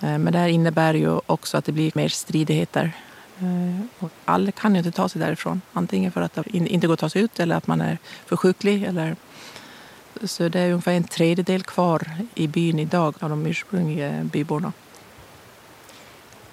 Eh, 0.00 0.18
men 0.18 0.32
det 0.32 0.38
här 0.38 0.48
innebär 0.48 0.94
ju 0.94 1.20
också 1.26 1.56
att 1.56 1.64
det 1.64 1.72
blir 1.72 1.92
mer 1.94 2.08
stridigheter. 2.08 2.92
Eh, 3.38 4.04
och 4.04 4.10
alla 4.24 4.52
kan 4.52 4.72
ju 4.74 4.78
inte 4.78 4.90
ta 4.90 5.08
sig 5.08 5.20
därifrån. 5.20 5.60
Antingen 5.72 6.12
för 6.12 6.20
att 6.20 6.34
det 6.34 6.56
inte 6.56 6.86
går 6.86 6.94
att 6.94 7.00
ta 7.00 7.08
sig 7.08 7.22
ut 7.22 7.40
eller 7.40 7.56
att 7.56 7.66
man 7.66 7.80
är 7.80 7.98
för 8.26 8.36
sjuklig. 8.36 8.84
Eller... 8.84 9.16
Så 10.24 10.48
det 10.48 10.60
är 10.60 10.70
ungefär 10.70 10.92
en 10.92 11.04
tredjedel 11.04 11.62
kvar 11.62 12.10
i 12.34 12.46
byn 12.48 12.78
idag 12.78 13.14
av 13.20 13.30
de 13.30 13.46
ursprungliga 13.46 14.24
byborna. 14.24 14.72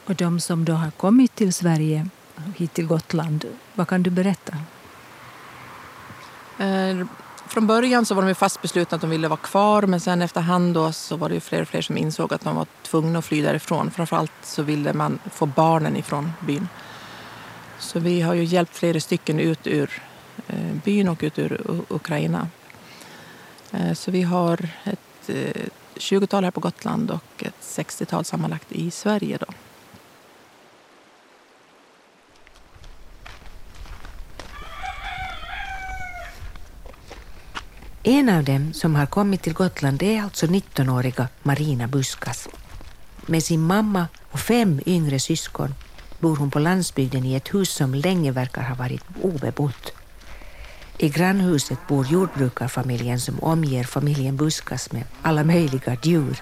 Och 0.09 0.15
de 0.15 0.39
som 0.39 0.65
då 0.65 0.73
har 0.73 0.91
kommit 0.91 1.35
till 1.35 1.53
Sverige, 1.53 2.07
hit 2.55 2.73
till 2.73 2.87
Gotland, 2.87 3.45
vad 3.73 3.87
kan 3.87 4.03
du 4.03 4.09
berätta? 4.09 4.57
Eh, 6.59 7.07
från 7.47 7.67
början 7.67 8.05
så 8.05 8.15
var 8.15 8.27
de 8.27 8.35
fast 8.35 8.61
beslutna 8.61 8.95
att 8.95 9.01
de 9.01 9.09
ville 9.09 9.27
vara 9.27 9.39
kvar 9.39 9.81
men 9.81 9.99
sen 9.99 10.21
efterhand 10.21 10.73
då 10.73 10.91
så 10.91 11.15
var 11.15 11.29
det 11.29 11.39
fler 11.39 11.61
och 11.61 11.67
fler 11.67 11.81
som 11.81 11.97
insåg 11.97 12.33
att 12.33 12.41
de 12.41 12.55
var 12.55 12.67
tvungna 12.83 13.19
att 13.19 13.25
fly 13.25 13.41
därifrån. 13.41 13.91
Framförallt 13.91 14.31
så 14.43 14.63
ville 14.63 14.93
man 14.93 15.19
få 15.33 15.45
barnen 15.45 15.97
ifrån 15.97 16.31
byn. 16.39 16.67
Så 17.79 17.99
vi 17.99 18.21
har 18.21 18.33
ju 18.33 18.43
hjälpt 18.43 18.75
flera 18.75 18.99
stycken 18.99 19.39
ut 19.39 19.67
ur 19.67 20.01
eh, 20.47 20.73
byn 20.83 21.09
och 21.09 21.19
ut 21.23 21.39
ur 21.39 21.61
Ukraina. 21.89 22.47
Eh, 23.71 23.93
så 23.93 24.11
vi 24.11 24.21
har 24.21 24.69
ett 24.83 25.29
eh, 25.29 25.63
20-tal 25.95 26.43
här 26.43 26.51
på 26.51 26.59
Gotland 26.59 27.11
och 27.11 27.43
ett 27.43 27.61
60-tal 27.61 28.25
sammanlagt 28.25 28.71
i 28.71 28.91
Sverige. 28.91 29.37
Då. 29.37 29.47
En 38.09 38.29
av 38.29 38.43
dem 38.43 38.73
som 38.73 38.95
har 38.95 39.05
kommit 39.05 39.41
till 39.41 39.53
Gotland 39.53 40.03
är 40.03 40.21
alltså 40.21 40.45
19-åriga 40.45 41.27
Marina 41.43 41.87
Buskas. 41.87 42.47
Med 43.25 43.43
sin 43.43 43.61
mamma 43.61 44.07
och 44.31 44.39
fem 44.39 44.81
yngre 44.85 45.19
syskon 45.19 45.75
bor 46.19 46.35
hon 46.35 46.51
på 46.51 46.59
landsbygden 46.59 47.25
i 47.25 47.35
ett 47.35 47.53
hus 47.53 47.69
som 47.69 47.93
länge 47.93 48.31
verkar 48.31 48.61
ha 48.61 48.75
varit 48.75 49.03
obebott. 49.21 49.93
I 50.97 51.09
grannhuset 51.09 51.87
bor 51.87 52.05
jordbrukarfamiljen 52.05 53.19
som 53.19 53.39
omger 53.39 53.83
familjen 53.83 54.37
Buskas 54.37 54.91
med 54.91 55.03
alla 55.21 55.43
möjliga 55.43 55.97
djur. 56.03 56.41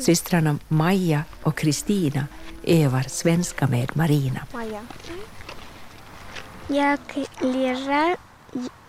Systrarna 0.00 0.58
Maja 0.68 1.24
och 1.42 1.56
Kristina 1.56 2.26
övar 2.62 3.02
svenska 3.02 3.66
med 3.66 3.96
Marina. 3.96 4.46
Maja. 4.52 4.86
Jag 6.68 6.98
lirar, 7.40 8.16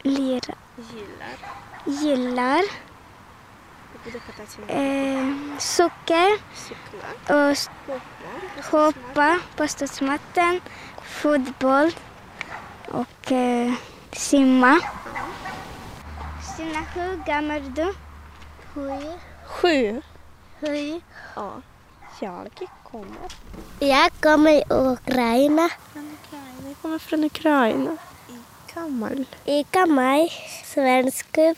lirar, 0.03 0.64
Gillar. 0.77 1.37
gillar 1.85 2.63
eh, 4.67 5.57
socker 5.59 6.39
Cyklar. 6.55 7.49
och 7.49 7.57
hoppa 8.71 9.39
på 9.55 9.67
studsmattan, 9.67 10.61
fotboll 11.03 11.91
och 12.87 13.31
eh, 13.31 13.73
simma. 14.11 14.79
Stina, 16.53 16.79
hur 16.93 17.25
gammal 17.25 17.57
är 17.57 17.69
du? 17.69 17.93
Sju. 18.73 19.19
Sju. 19.45 20.01
Sju. 20.61 21.01
Ja. 21.35 21.61
Jag 22.19 22.49
kommer. 22.83 23.27
Jag 23.79 24.11
kommer 24.21 24.63
Ukraina. 24.69 25.69
Jag 26.65 26.75
kommer 26.81 26.99
från 26.99 27.23
Ukraina. 27.23 27.97
Gammal. 28.75 29.25
I 29.45 29.65
maj, 29.87 30.31
svensk 30.65 31.31
cup. 31.31 31.57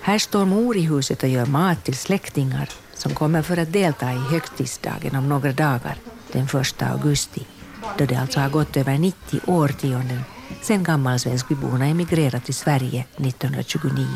Här 0.00 0.18
står 0.18 0.44
mor 0.44 0.76
i 0.76 0.80
huset 0.80 1.22
och 1.22 1.28
gör 1.28 1.46
mat 1.46 1.84
till 1.84 1.96
släktingar 1.96 2.70
som 2.94 3.14
kommer 3.14 3.42
för 3.42 3.56
att 3.56 3.72
delta 3.72 4.12
i 4.12 4.18
högtidsdagen 4.18 5.16
om 5.16 5.28
några 5.28 5.52
dagar, 5.52 5.96
den 6.32 6.44
1 6.44 6.82
augusti, 6.82 7.46
då 7.98 8.04
det 8.04 8.16
alltså 8.16 8.40
har 8.40 8.50
gått 8.50 8.76
över 8.76 8.98
90 8.98 9.40
årtionden 9.46 10.20
sedan 10.62 10.84
gammalsvenskbyborna 10.84 11.86
emigrerade 11.86 12.40
till 12.40 12.54
Sverige 12.54 13.04
1929. 13.16 14.06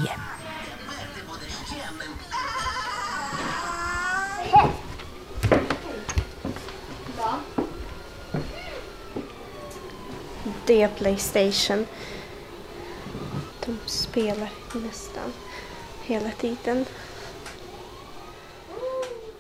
Det 10.71 10.83
är 10.83 10.89
Playstation. 10.89 11.87
De 13.67 13.79
spelar 13.87 14.51
nästan 14.75 15.33
hela 16.03 16.31
tiden. 16.31 16.85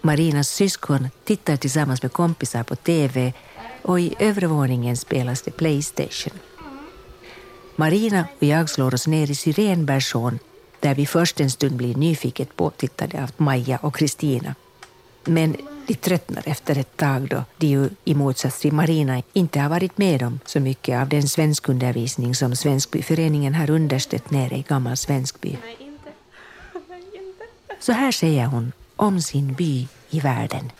Marinas 0.00 0.48
syskon 0.48 1.08
tittar 1.24 1.56
tillsammans 1.56 2.02
med 2.02 2.12
kompisar 2.12 2.62
på 2.62 2.76
TV 2.76 3.32
och 3.82 4.00
i 4.00 4.14
övre 4.18 4.46
våningen 4.46 4.96
spelas 4.96 5.42
det 5.42 5.50
Playstation. 5.50 6.38
Marina 7.76 8.24
och 8.38 8.44
jag 8.46 8.70
slår 8.70 8.94
oss 8.94 9.06
ner 9.06 9.30
i 9.30 9.34
Syrenbergsån 9.34 10.38
där 10.80 10.94
vi 10.94 11.06
först 11.06 11.40
en 11.40 11.50
stund 11.50 11.76
blir 11.76 11.94
nyfiket 11.94 12.56
påtittade 12.56 13.22
av 13.22 13.30
Maja 13.36 13.78
och 13.82 13.96
Kristina. 13.96 14.54
Men 15.24 15.56
de 15.90 15.96
tröttnar 15.96 16.42
efter 16.46 16.78
ett 16.78 16.96
tag 16.96 17.28
då 17.28 17.44
de 17.56 17.66
ju 17.66 17.88
i 18.04 18.14
motsats 18.14 18.60
till 18.60 18.72
Marina 18.72 19.22
inte 19.32 19.60
har 19.60 19.68
varit 19.68 19.98
med 19.98 20.22
om 20.22 20.40
så 20.44 20.60
mycket 20.60 21.00
av 21.00 21.08
den 21.08 21.28
svenskundervisning 21.28 22.34
som 22.34 22.56
Svenskbyföreningen 22.56 23.54
har 23.54 23.70
understött 23.70 24.30
nere 24.30 24.54
i 24.54 24.64
Gammal 24.68 24.96
Svenskby. 24.96 25.56
Så 27.80 27.92
här 27.92 28.12
säger 28.12 28.46
hon 28.46 28.72
om 28.96 29.20
sin 29.20 29.54
by 29.54 29.88
i 30.10 30.20
världen. 30.20 30.72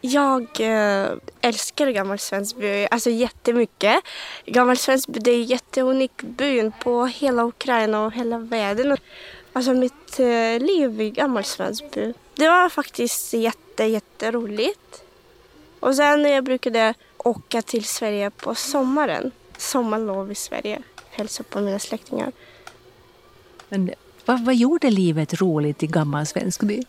Jag 0.00 0.42
eh, 0.60 1.08
älskar 1.40 1.90
Gammal 1.90 2.18
Svensby 2.18 2.86
alltså 2.90 3.10
jättemycket. 3.10 3.96
Gammal 4.46 4.76
Svensby 4.76 5.20
det 5.20 5.30
är 5.30 5.40
en 5.40 5.44
jätteunik 5.44 6.22
by 6.22 6.70
på 6.82 7.06
hela 7.06 7.44
Ukraina 7.44 8.04
och 8.04 8.12
hela 8.12 8.38
världen. 8.38 8.96
Alltså 9.52 9.72
mitt 9.72 10.18
eh, 10.18 10.66
liv 10.66 11.00
i 11.00 11.10
Gammal 11.10 11.44
Svensby. 11.44 12.12
Det 12.36 12.48
var 12.48 12.68
faktiskt 12.68 13.32
jätte, 13.32 13.84
jätteroligt. 13.84 15.02
Och 15.80 15.94
sen 15.94 16.24
jag 16.24 16.44
brukade 16.44 16.94
åka 17.18 17.62
till 17.62 17.84
Sverige 17.84 18.30
på 18.30 18.54
sommaren. 18.54 19.30
Sommarlov 19.58 20.32
i 20.32 20.34
Sverige. 20.34 20.82
Hälsa 21.10 21.42
på 21.42 21.60
mina 21.60 21.78
släktingar. 21.78 22.32
Men 23.68 23.90
vad, 24.24 24.44
vad 24.44 24.54
gjorde 24.54 24.90
livet 24.90 25.34
roligt 25.34 25.82
i 25.82 25.86
gammal 25.86 26.26
Svenskby? 26.26 26.82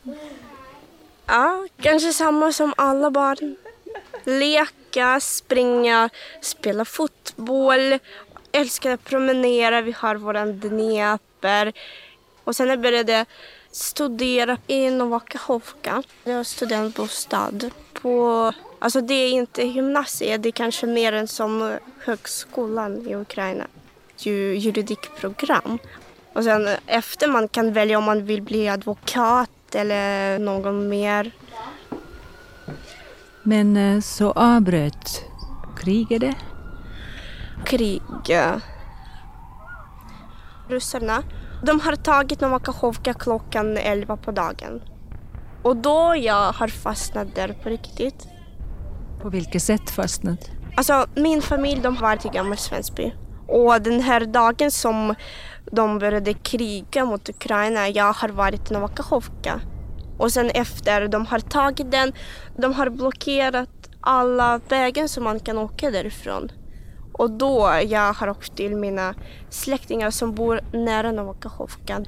Ja, 1.26 1.68
kanske 1.82 2.14
samma 2.14 2.52
som 2.52 2.74
alla 2.78 3.12
barn. 3.12 3.56
Leka, 4.24 5.20
springa, 5.20 6.10
spela 6.42 6.86
fotboll, 6.86 8.00
älskar 8.52 8.92
att 8.92 9.04
promenera. 9.04 9.82
Vi 9.82 9.92
har 9.92 10.16
våran 10.16 10.60
dnepr. 10.60 11.72
Och 12.44 12.56
sen 12.56 12.68
jag 12.68 12.82
började 12.82 13.26
studera 13.78 14.58
i 14.68 14.90
Novakahovka. 14.90 16.04
Det 16.24 16.36
var 16.36 16.44
studentbostad. 16.44 17.52
På, 17.94 18.52
alltså 18.80 19.02
det 19.02 19.13
är 19.13 19.30
inte 19.30 19.63
gymnasiet, 19.63 20.44
det 20.44 20.50
är 20.50 20.52
kanske 20.52 20.88
mer 20.88 21.13
än 21.13 21.28
som 21.28 21.78
högskolan 22.00 23.08
i 23.08 23.16
Ukraina. 23.16 23.68
Ju, 24.18 24.58
juridikprogram. 24.58 25.80
Och 26.34 26.44
sen 26.44 26.68
efter 26.86 27.28
man 27.28 27.48
kan 27.48 27.74
välja 27.74 27.98
om 27.98 28.04
man 28.04 28.26
vill 28.26 28.42
bli 28.42 28.70
advokat 28.70 29.76
eller 29.76 30.40
någon 30.40 30.90
mer. 30.90 31.32
Men 33.44 33.78
eh, 33.78 34.02
så 34.02 34.32
avbröt 34.32 35.24
kriget 35.78 36.22
det. 36.22 36.36
Krig. 37.66 38.02
Ryssarna, 40.68 41.24
de 41.63 41.80
har 41.80 41.96
tagit 41.96 42.41
Novakahovka 42.41 43.13
klockan 43.13 43.78
11 43.78 44.17
på 44.17 44.32
dagen. 44.32 44.82
Och 45.63 45.78
då 45.78 46.15
jag 46.17 46.52
har 46.52 46.67
fastnat 46.67 47.36
där 47.36 47.58
på 47.63 47.70
riktigt. 47.70 48.28
På 49.22 49.30
vilket 49.30 49.63
sätt 49.63 49.89
fastnat? 49.89 50.52
Alltså 50.78 51.06
min 51.15 51.41
familj 51.41 51.82
de 51.82 51.96
har 51.96 52.02
varit 52.02 52.26
i 52.26 52.30
Gammal 52.30 52.58
Svensby. 52.58 53.13
Och 53.48 53.82
den 53.82 54.00
här 54.00 54.26
dagen 54.26 54.72
som 54.72 55.15
de 55.72 56.00
började 56.00 56.34
kriga 56.34 57.06
mot 57.06 57.30
Ukraina, 57.30 57.89
jag 57.89 58.13
har 58.13 58.30
varit 58.30 58.72
i 58.72 58.74
Novakahovka. 58.74 59.62
Och 60.17 60.32
sen 60.32 60.50
efter 60.50 61.08
de 61.08 61.26
har 61.26 61.39
tagit 61.39 61.91
den, 61.91 62.13
de 62.58 62.74
har 62.74 62.89
blockerat 62.89 63.70
alla 64.02 64.60
vägar 64.70 65.08
som 65.08 65.24
man 65.24 65.39
kan 65.39 65.58
åka 65.58 65.91
därifrån. 65.91 66.52
Och 67.18 67.32
då 67.32 67.80
jag 67.88 68.14
har 68.14 68.30
åkt 68.30 68.56
till 68.56 68.76
mina 68.76 69.16
släktingar 69.50 70.12
som 70.12 70.36
bor 70.36 70.62
nära 70.74 71.12
Novakachovkan. 71.12 72.06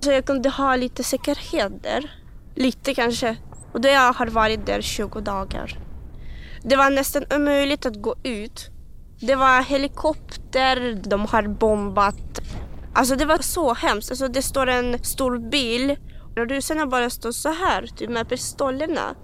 Så 0.00 0.10
jag 0.10 0.24
kunde 0.24 0.48
ha 0.48 0.76
lite 0.76 1.04
säkerhet 1.04 1.82
där. 1.82 2.10
Lite 2.54 2.94
kanske. 2.94 3.36
Och 3.72 3.80
då 3.80 3.88
jag 3.88 4.12
har 4.12 4.26
varit 4.26 4.66
där 4.66 4.80
20 4.80 5.20
dagar. 5.20 5.78
Det 6.62 6.76
var 6.76 6.90
nästan 6.90 7.24
omöjligt 7.34 7.86
att 7.86 8.02
gå 8.02 8.14
ut. 8.22 8.70
Det 9.20 9.34
var 9.34 9.62
helikopter, 9.62 11.00
de 11.08 11.26
har 11.26 11.42
bombat. 11.42 12.40
Alltså 12.94 13.16
det 13.16 13.24
var 13.24 13.38
så 13.38 13.74
hemskt. 13.74 14.10
Alltså 14.10 14.28
det 14.28 14.42
står 14.42 14.66
en 14.66 15.04
stor 15.04 15.38
bil 15.38 15.96
och 16.36 16.48
ryssarna 16.48 16.86
bara 16.86 17.10
står 17.10 17.32
så 17.32 17.48
här, 17.48 17.86
typ 17.86 18.10
med 18.10 18.28
pistolerna. 18.28 19.14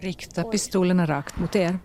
Rikta 0.00 0.42
pistolerna 0.42 1.06
rakt 1.06 1.38
mot 1.38 1.56
er. 1.56 1.78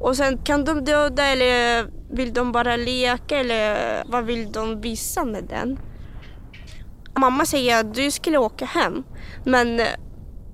Och 0.00 0.16
sen 0.16 0.38
kan 0.38 0.64
de 0.64 0.84
döda 0.84 1.24
eller 1.24 1.86
vill 2.10 2.32
de 2.32 2.52
bara 2.52 2.76
leka 2.76 3.38
eller 3.38 4.02
vad 4.06 4.24
vill 4.24 4.52
de 4.52 4.80
visa 4.80 5.24
med 5.24 5.44
den? 5.44 5.78
Mamma 7.18 7.46
säger 7.46 7.80
att 7.80 7.94
du 7.94 8.10
skulle 8.10 8.38
åka 8.38 8.64
hem, 8.64 9.04
men 9.44 9.80
eh, 9.80 9.86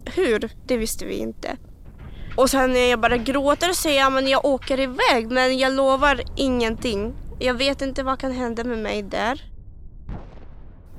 hur? 0.05 0.50
Det 0.66 0.76
visste 0.76 1.05
vi 1.05 1.14
inte. 1.14 1.57
Och 2.37 2.50
sen 2.50 2.72
när 2.72 2.90
jag 2.90 3.00
bara 3.00 3.16
gråter 3.16 3.68
och 3.68 3.76
säger 3.76 4.18
att 4.18 4.28
jag 4.28 4.44
åker 4.44 4.81
iväg 4.81 5.31
men 5.31 5.59
jag 5.59 5.72
lovar 5.72 6.20
ingenting. 6.37 7.14
Jag 7.38 7.55
vet 7.55 7.83
inte 7.83 8.02
vad 8.02 8.18
kan 8.18 8.33
hända 8.33 8.64
med 8.64 8.78
mig 8.78 9.02
där. 9.02 9.42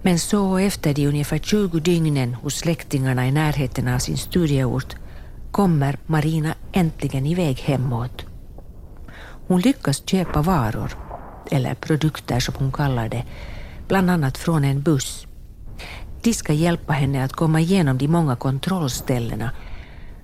Men 0.01 0.19
så 0.19 0.57
efter 0.57 0.93
de 0.93 1.07
ungefär 1.07 1.37
20 1.37 1.79
dygnen 1.79 2.33
hos 2.33 2.55
släktingarna 2.55 3.27
i 3.27 3.31
närheten 3.31 3.87
av 3.87 3.99
sin 3.99 4.17
studieort 4.17 4.95
kommer 5.51 5.97
Marina 6.05 6.55
äntligen 6.73 7.25
iväg 7.25 7.59
hemåt. 7.59 8.32
Hon 9.47 9.61
lyckas 9.61 10.03
köpa 10.05 10.41
varor, 10.41 10.97
eller 11.51 11.73
produkter 11.73 12.39
som 12.39 12.53
hon 12.57 12.71
kallar 12.71 13.09
det, 13.09 13.23
bland 13.87 14.09
annat 14.09 14.37
från 14.37 14.63
en 14.63 14.81
buss. 14.81 15.27
De 16.21 16.33
ska 16.33 16.53
hjälpa 16.53 16.93
henne 16.93 17.23
att 17.23 17.33
komma 17.33 17.59
igenom 17.59 17.97
de 17.97 18.07
många 18.07 18.35
kontrollställena. 18.35 19.51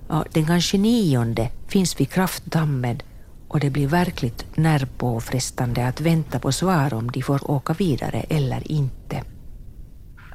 Ja, 0.08 0.24
den 0.32 0.46
kanske 0.46 0.78
nionde 0.78 1.48
finns 1.68 2.00
vid 2.00 2.10
Kraftdammen 2.10 3.00
och 3.48 3.60
det 3.60 3.70
blir 3.70 3.86
verkligt 3.86 4.56
nervpåfrestande 4.56 5.86
att 5.86 6.00
vänta 6.00 6.38
på 6.38 6.52
svar 6.52 6.94
om 6.94 7.10
de 7.10 7.22
får 7.22 7.50
åka 7.50 7.72
vidare 7.72 8.24
eller 8.28 8.72
inte. 8.72 9.22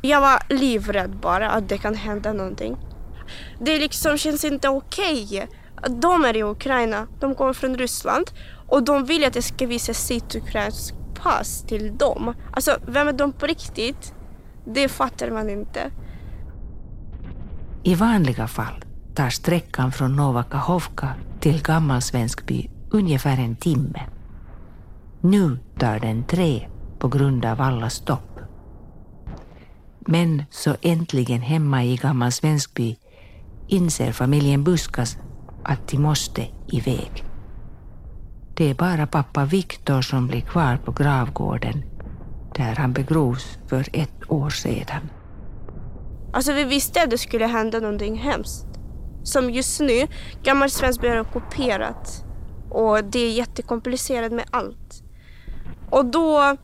Jag 0.02 0.22
var 0.22 0.44
livrädd 0.50 1.16
bara 1.22 1.50
att 1.50 1.70
det 1.70 1.78
kan 1.78 1.96
hända 1.96 2.34
någonting. 2.34 2.78
Det 3.60 3.80
liksom 3.80 4.18
känns 4.18 4.46
inte 4.46 4.70
okej. 4.70 5.24
Okay. 5.26 5.48
De 6.02 6.26
är 6.26 6.38
i 6.38 6.44
Ukraina, 6.44 7.08
de 7.20 7.36
kommer 7.36 7.54
från 7.54 7.78
Ryssland 7.78 8.32
och 8.68 8.84
de 8.84 9.06
vill 9.06 9.26
att 9.26 9.36
jag 9.36 9.44
ska 9.44 9.68
visa 9.68 9.94
sitt 9.94 10.36
ukrainska 10.36 10.96
pass 11.24 11.64
till 11.68 11.98
dem. 11.98 12.34
Alltså, 12.52 12.78
vem 12.88 13.08
är 13.08 13.14
de 13.14 13.32
på 13.34 13.46
riktigt? 13.46 14.14
Det 14.66 14.90
fattar 14.90 15.32
man 15.32 15.50
inte. 15.50 15.92
I 17.84 17.96
vanliga 17.96 18.48
fall 18.48 18.84
tar 19.16 19.30
sträckan 19.30 19.92
från 19.92 20.16
Nova 20.16 20.44
Kahovka 20.44 21.10
till 21.40 21.64
Gammalsvenskby 21.64 22.70
ungefär 22.92 23.38
en 23.38 23.56
timme. 23.56 24.02
Nu 25.22 25.60
tar 25.80 26.00
den 26.00 26.24
tre 26.24 26.68
på 27.00 27.08
grund 27.08 27.46
av 27.46 27.62
alla 27.62 27.90
stopp. 27.90 28.40
Men 30.00 30.44
så 30.50 30.76
äntligen 30.82 31.42
hemma 31.42 31.84
i 31.84 31.96
Gammal 31.98 32.32
Svenskby 32.32 32.96
inser 33.68 34.12
familjen 34.12 34.64
Buskas 34.64 35.18
att 35.64 35.88
de 35.88 35.98
måste 35.98 36.48
iväg. 36.68 37.25
Det 38.58 38.70
är 38.70 38.74
bara 38.74 39.08
pappa 39.08 39.46
Viktor 39.46 40.02
som 40.02 40.28
blir 40.28 40.42
kvar 40.42 40.78
på 40.86 40.92
gravgården 40.92 41.84
där 42.56 42.76
han 42.76 42.94
begrovs 42.94 43.60
för 43.68 43.86
ett 43.94 44.32
år 44.32 44.50
sedan. 44.50 45.10
Alltså 46.34 46.54
vi 46.54 46.64
visste 46.64 47.04
att 47.04 47.10
det 47.10 47.18
skulle 47.18 47.46
hända 47.46 47.80
någonting 47.80 48.18
hemskt. 48.18 48.68
Som 49.24 49.50
just 49.50 49.80
nu, 49.82 50.08
Gammal 50.44 50.70
svensk 50.70 51.00
blir 51.00 51.20
ockuperat 51.20 52.26
och 52.70 53.04
det 53.04 53.20
är 53.20 53.32
jättekomplicerat 53.32 54.32
med 54.32 54.46
allt. 54.52 55.04
Och 55.90 56.06
då 56.06 56.42
eh, 56.42 56.56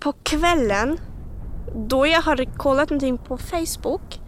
på 0.00 0.12
kvällen, 0.12 0.98
då 1.88 2.06
jag 2.06 2.22
har 2.22 2.56
kollat 2.56 2.90
någonting 2.90 3.18
på 3.18 3.38
Facebook 3.38 4.20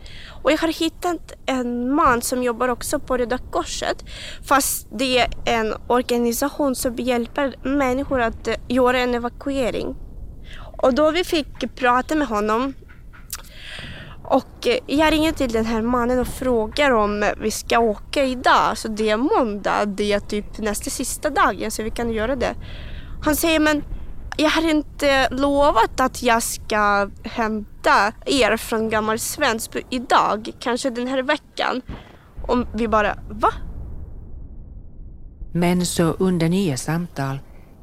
och 0.44 0.52
jag 0.52 0.58
har 0.58 0.68
hittat 0.68 1.32
en 1.46 1.94
man 1.94 2.22
som 2.22 2.42
jobbar 2.42 2.68
också 2.68 2.98
på 2.98 3.16
Röda 3.16 3.38
Korset. 3.38 4.04
Fast 4.48 4.88
det 4.92 5.18
är 5.18 5.28
en 5.44 5.74
organisation 5.86 6.74
som 6.74 6.96
hjälper 6.96 7.56
människor 7.62 8.20
att 8.20 8.48
eh, 8.48 8.54
göra 8.68 8.98
en 8.98 9.14
evakuering. 9.14 9.96
Och 10.82 10.94
då 10.94 11.10
vi 11.10 11.24
fick 11.24 11.74
prata 11.76 12.14
med 12.14 12.28
honom 12.28 12.74
och 14.24 14.66
eh, 14.66 14.78
jag 14.86 15.12
ringer 15.12 15.32
till 15.32 15.52
den 15.52 15.66
här 15.66 15.82
mannen 15.82 16.18
och 16.18 16.26
frågar 16.26 16.90
om 16.90 17.24
vi 17.40 17.50
ska 17.50 17.78
åka 17.78 18.24
idag. 18.24 18.78
Så 18.78 18.88
det 18.88 19.10
är 19.10 19.16
måndag, 19.16 19.84
det 19.84 20.12
är 20.12 20.20
typ 20.20 20.58
nästa 20.58 20.90
sista 20.90 21.30
dagen 21.30 21.70
så 21.70 21.82
vi 21.82 21.90
kan 21.90 22.12
göra 22.12 22.36
det. 22.36 22.54
Han 23.24 23.36
säger 23.36 23.60
men 23.60 23.82
jag 24.36 24.50
har 24.50 24.70
inte 24.70 25.28
lovat 25.30 26.00
att 26.00 26.22
jag 26.22 26.42
ska 26.42 27.10
hämta 27.24 28.12
er 28.26 28.56
från 28.56 28.88
Gammal 28.88 29.18
Svensby 29.18 29.82
idag, 29.90 30.50
kanske 30.60 30.90
den 30.90 31.06
här 31.06 31.22
veckan. 31.22 31.82
Och 32.48 32.58
vi 32.74 32.88
bara, 32.88 33.18
va? 33.28 33.52
Men 35.52 35.86
så 35.86 36.02
under 36.02 36.48
nya 36.48 36.76
samtal 36.76 37.38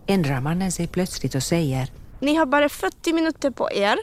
ändrar 0.07 0.41
mannen 0.41 0.71
sig 0.71 0.87
plötsligt 0.87 1.35
och 1.35 1.43
säger 1.43 1.91
Ni 2.19 2.35
har 2.35 2.45
bara 2.45 2.69
40 2.69 3.13
minuter 3.13 3.51
på 3.51 3.71
er 3.71 3.97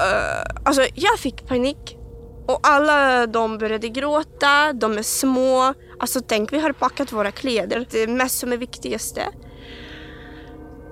Uh, 0.00 0.60
alltså 0.62 0.82
jag 0.94 1.18
fick 1.18 1.46
panik. 1.46 1.96
Och 2.46 2.60
alla 2.62 3.26
de 3.26 3.58
började 3.58 3.88
gråta, 3.88 4.72
de 4.72 4.98
är 4.98 5.02
små. 5.02 5.74
Alltså 5.98 6.20
tänk, 6.20 6.52
vi 6.52 6.58
har 6.60 6.72
packat 6.72 7.12
våra 7.12 7.30
kläder. 7.30 7.86
Det 7.90 8.02
är 8.02 8.08
mest 8.08 8.38
som 8.38 8.52
är 8.52 8.56
viktigaste. 8.56 9.22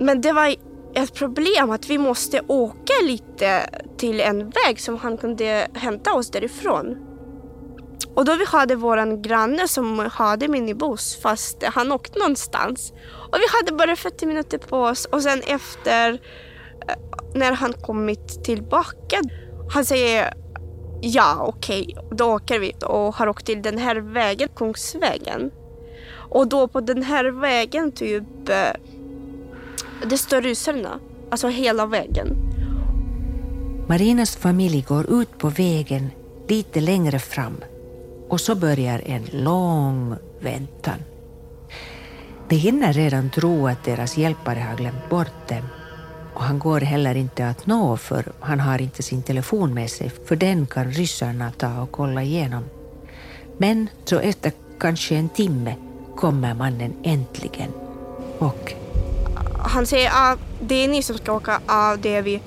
Men 0.00 0.20
det 0.20 0.32
var 0.32 0.54
ett 0.94 1.14
problem 1.14 1.70
att 1.70 1.90
vi 1.90 1.98
måste 1.98 2.40
åka 2.46 2.92
lite 3.02 3.70
till 3.96 4.20
en 4.20 4.38
väg 4.50 4.80
som 4.80 4.96
han 4.96 5.16
kunde 5.18 5.68
hämta 5.74 6.14
oss 6.14 6.30
därifrån. 6.30 6.96
Och 8.14 8.24
då 8.24 8.37
vi 8.37 8.44
hade 8.44 8.76
våran 8.76 9.22
granne 9.22 9.68
som 9.68 9.98
hade 10.12 10.48
minibuss 10.48 11.18
fast 11.22 11.62
han 11.62 11.92
åkte 11.92 12.18
någonstans. 12.18 12.92
Och 13.32 13.38
vi 13.38 13.46
hade 13.58 13.78
bara 13.78 13.96
40 13.96 14.26
minuter 14.26 14.58
på 14.58 14.76
oss 14.76 15.04
och 15.04 15.22
sen 15.22 15.42
efter 15.46 16.12
eh, 16.12 16.94
när 17.34 17.52
han 17.52 17.72
kommit 17.72 18.44
tillbaka, 18.44 19.20
han 19.74 19.84
säger 19.84 20.34
ja 21.00 21.37
okej, 21.40 21.94
okay, 21.96 22.16
då 22.16 22.34
åker 22.34 22.58
vi 22.58 22.72
och 22.87 23.14
har 23.14 23.28
åkt 23.28 23.46
till 23.46 23.62
den 23.62 23.78
här 23.78 23.96
vägen, 23.96 24.48
Kungsvägen. 24.56 25.50
Och 26.30 26.48
då 26.48 26.68
på 26.68 26.80
den 26.80 27.02
här 27.02 27.24
vägen 27.24 27.92
typ, 27.92 28.48
eh, 28.48 28.72
det 30.06 30.18
står 30.18 30.42
ryssarna, 30.42 31.00
alltså 31.30 31.48
hela 31.48 31.87
vägen. 31.87 32.37
Marinas 33.88 34.37
familj 34.37 34.84
går 34.88 35.22
ut 35.22 35.38
på 35.38 35.48
vägen 35.48 36.11
lite 36.48 36.80
längre 36.80 37.18
fram 37.18 37.56
och 38.28 38.40
så 38.40 38.54
börjar 38.54 39.02
en 39.06 39.26
lång 39.32 40.14
väntan. 40.40 40.98
De 42.48 42.56
hinner 42.56 42.92
redan 42.92 43.30
tro 43.30 43.66
att 43.66 43.84
deras 43.84 44.16
hjälpare 44.16 44.58
har 44.58 44.76
glömt 44.76 45.11
bort 45.11 45.48
dem 45.48 45.62
och 46.34 46.42
han 46.42 46.58
går 46.58 46.80
heller 46.80 47.14
inte 47.14 47.48
att 47.48 47.66
nå 47.66 47.96
för 47.96 48.32
han 48.40 48.61
har 48.61 48.82
inte 48.82 49.02
sin 49.02 49.22
telefon 49.22 49.74
med 49.74 49.90
sig, 49.90 50.11
för 50.24 50.37
den 50.37 50.66
kan 50.66 50.92
ryssarna 50.92 51.52
ta 51.58 51.80
och 51.80 51.92
kolla 51.92 52.22
igenom. 52.22 52.64
Men 53.58 53.88
så 54.04 54.18
efter 54.18 54.52
kanske 54.78 55.14
en 55.14 55.28
timme 55.28 55.74
kommer 56.16 56.54
mannen 56.54 56.94
äntligen 57.02 57.70
och... 58.38 58.74
Han 59.68 59.87
säger 59.87 60.09
att 60.09 60.14
ah, 60.14 60.37
det 60.61 60.74
är 60.74 60.88
ni 60.88 61.02
som 61.02 61.18
ska 61.18 61.33
åka 61.33 61.57
av 61.57 61.62
ah, 61.66 61.96
det 61.96 62.20
vi... 62.20 62.40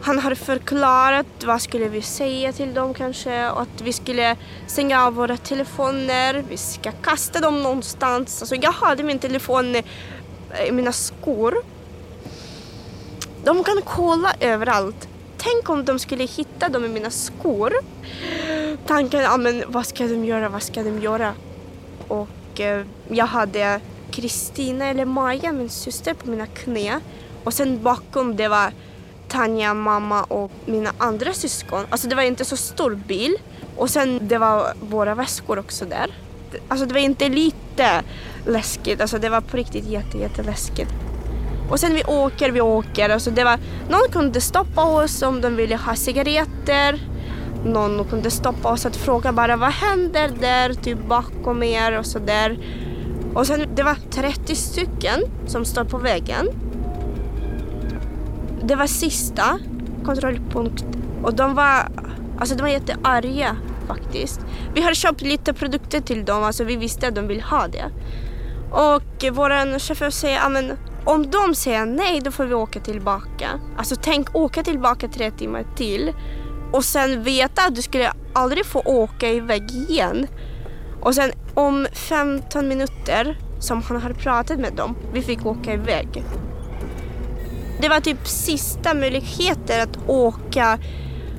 Han 0.00 0.18
har 0.18 0.34
förklarat 0.34 1.26
vad 1.44 1.62
skulle 1.62 1.88
vi 1.88 2.02
säga 2.02 2.52
till 2.52 2.74
dem 2.74 2.94
kanske 2.94 3.50
och 3.50 3.62
att 3.62 3.80
vi 3.82 3.92
skulle 3.92 4.36
stänga 4.66 5.06
av 5.06 5.14
våra 5.14 5.36
telefoner, 5.36 6.44
vi 6.48 6.56
ska 6.56 6.92
kasta 6.92 7.40
dem 7.40 7.62
någonstans. 7.62 8.42
Alltså 8.42 8.54
jag 8.54 8.72
hade 8.72 9.02
min 9.02 9.18
telefon 9.18 9.76
i 10.66 10.72
mina 10.72 10.92
skor 10.92 11.54
de 13.44 13.64
kan 13.64 13.82
kolla 13.84 14.32
överallt. 14.40 15.08
Tänk 15.36 15.68
om 15.68 15.84
de 15.84 15.98
skulle 15.98 16.24
hitta 16.24 16.68
dem 16.68 16.84
i 16.84 16.88
mina 16.88 17.10
skor. 17.10 17.72
Tanken, 18.86 19.20
ja 19.20 19.36
men 19.36 19.64
vad 19.68 19.86
ska 19.86 20.04
de 20.04 20.24
göra, 20.24 20.48
vad 20.48 20.62
ska 20.62 20.82
de 20.82 20.98
göra? 20.98 21.34
Och 22.08 22.60
eh, 22.60 22.84
jag 23.08 23.26
hade 23.26 23.80
Kristina 24.20 24.84
eller 24.84 25.04
Maja, 25.04 25.52
min 25.52 25.68
syster, 25.68 26.14
på 26.14 26.30
mina 26.30 26.46
knä. 26.46 27.00
Och 27.44 27.54
sen 27.54 27.82
bakom 27.82 28.36
det 28.36 28.48
var 28.48 28.72
Tanja, 29.28 29.74
mamma 29.74 30.22
och 30.22 30.50
mina 30.66 30.92
andra 30.98 31.32
syskon. 31.32 31.86
Alltså 31.90 32.08
det 32.08 32.14
var 32.14 32.22
inte 32.22 32.44
så 32.44 32.56
stor 32.56 32.94
bil. 32.94 33.36
Och 33.76 33.90
sen 33.90 34.18
det 34.22 34.38
var 34.38 34.72
våra 34.80 35.14
väskor 35.14 35.58
också 35.58 35.84
där. 35.84 36.06
Alltså 36.68 36.86
det 36.86 36.94
var 36.94 37.00
inte 37.00 37.28
lite 37.28 38.02
läskigt, 38.46 39.00
alltså 39.00 39.18
det 39.18 39.28
var 39.28 39.40
på 39.40 39.56
riktigt 39.56 39.86
jätte, 39.86 40.18
jätteläskigt. 40.18 40.92
Och 41.70 41.80
sen 41.80 41.94
vi 41.94 42.04
åker, 42.04 42.50
vi 42.50 42.60
åker. 42.60 43.08
Alltså 43.08 43.30
det 43.30 43.44
var, 43.44 43.58
någon 43.90 44.08
kunde 44.12 44.40
stoppa 44.40 44.84
oss 44.84 45.22
om 45.22 45.40
de 45.40 45.56
ville 45.56 45.76
ha 45.76 45.94
cigaretter. 45.94 47.00
Någon 47.64 48.04
kunde 48.04 48.30
stoppa 48.30 48.72
oss 48.72 48.84
och 48.84 48.94
fråga 48.94 49.32
bara 49.32 49.56
vad 49.56 49.70
händer 49.72 50.30
där, 50.40 50.74
typ 50.74 50.98
bakom 51.08 51.62
er 51.62 51.98
och 51.98 52.06
sådär. 52.06 52.58
Och 53.38 53.46
sen 53.46 53.66
det 53.74 53.82
var 53.82 53.96
30 54.10 54.54
stycken 54.54 55.20
som 55.46 55.64
stod 55.64 55.88
på 55.88 55.98
vägen. 55.98 56.48
Det 58.62 58.74
var 58.74 58.86
sista 58.86 59.58
kontrollpunkt 60.04 60.84
och 61.22 61.34
de 61.34 61.54
var, 61.54 61.88
alltså 62.38 62.54
de 62.54 62.62
var 62.62 62.68
jättearga 62.68 63.56
faktiskt. 63.86 64.40
Vi 64.74 64.82
har 64.82 64.94
köpt 64.94 65.20
lite 65.20 65.52
produkter 65.52 66.00
till 66.00 66.24
dem, 66.24 66.42
alltså 66.42 66.64
vi 66.64 66.76
visste 66.76 67.08
att 67.08 67.14
de 67.14 67.28
vill 67.28 67.42
ha 67.42 67.66
det. 67.66 67.84
Och 68.70 69.24
vår 69.32 69.78
chaufför 69.78 70.10
säger, 70.10 70.40
om 71.04 71.30
de 71.30 71.54
säger 71.54 71.86
nej, 71.86 72.20
då 72.20 72.30
får 72.30 72.44
vi 72.44 72.54
åka 72.54 72.80
tillbaka. 72.80 73.48
Alltså 73.76 73.96
tänk 74.02 74.34
åka 74.34 74.62
tillbaka 74.62 75.08
tre 75.08 75.30
timmar 75.30 75.64
till 75.76 76.12
och 76.72 76.84
sen 76.84 77.22
veta 77.22 77.62
att 77.62 77.74
du 77.74 77.82
skulle 77.82 78.12
aldrig 78.32 78.66
få 78.66 78.82
åka 78.84 79.30
iväg 79.30 79.70
igen. 79.70 80.26
Och 81.00 81.14
sen 81.14 81.32
om 81.54 81.86
15 81.92 82.68
minuter 82.68 83.38
som 83.60 83.82
han 83.82 84.00
hade 84.02 84.14
pratat 84.14 84.58
med 84.58 84.72
dem, 84.72 84.96
vi 85.12 85.22
fick 85.22 85.46
åka 85.46 85.72
iväg. 85.72 86.24
Det 87.80 87.88
var 87.88 88.00
typ 88.00 88.26
sista 88.26 88.94
möjligheten 88.94 89.82
att 89.82 90.08
åka 90.08 90.78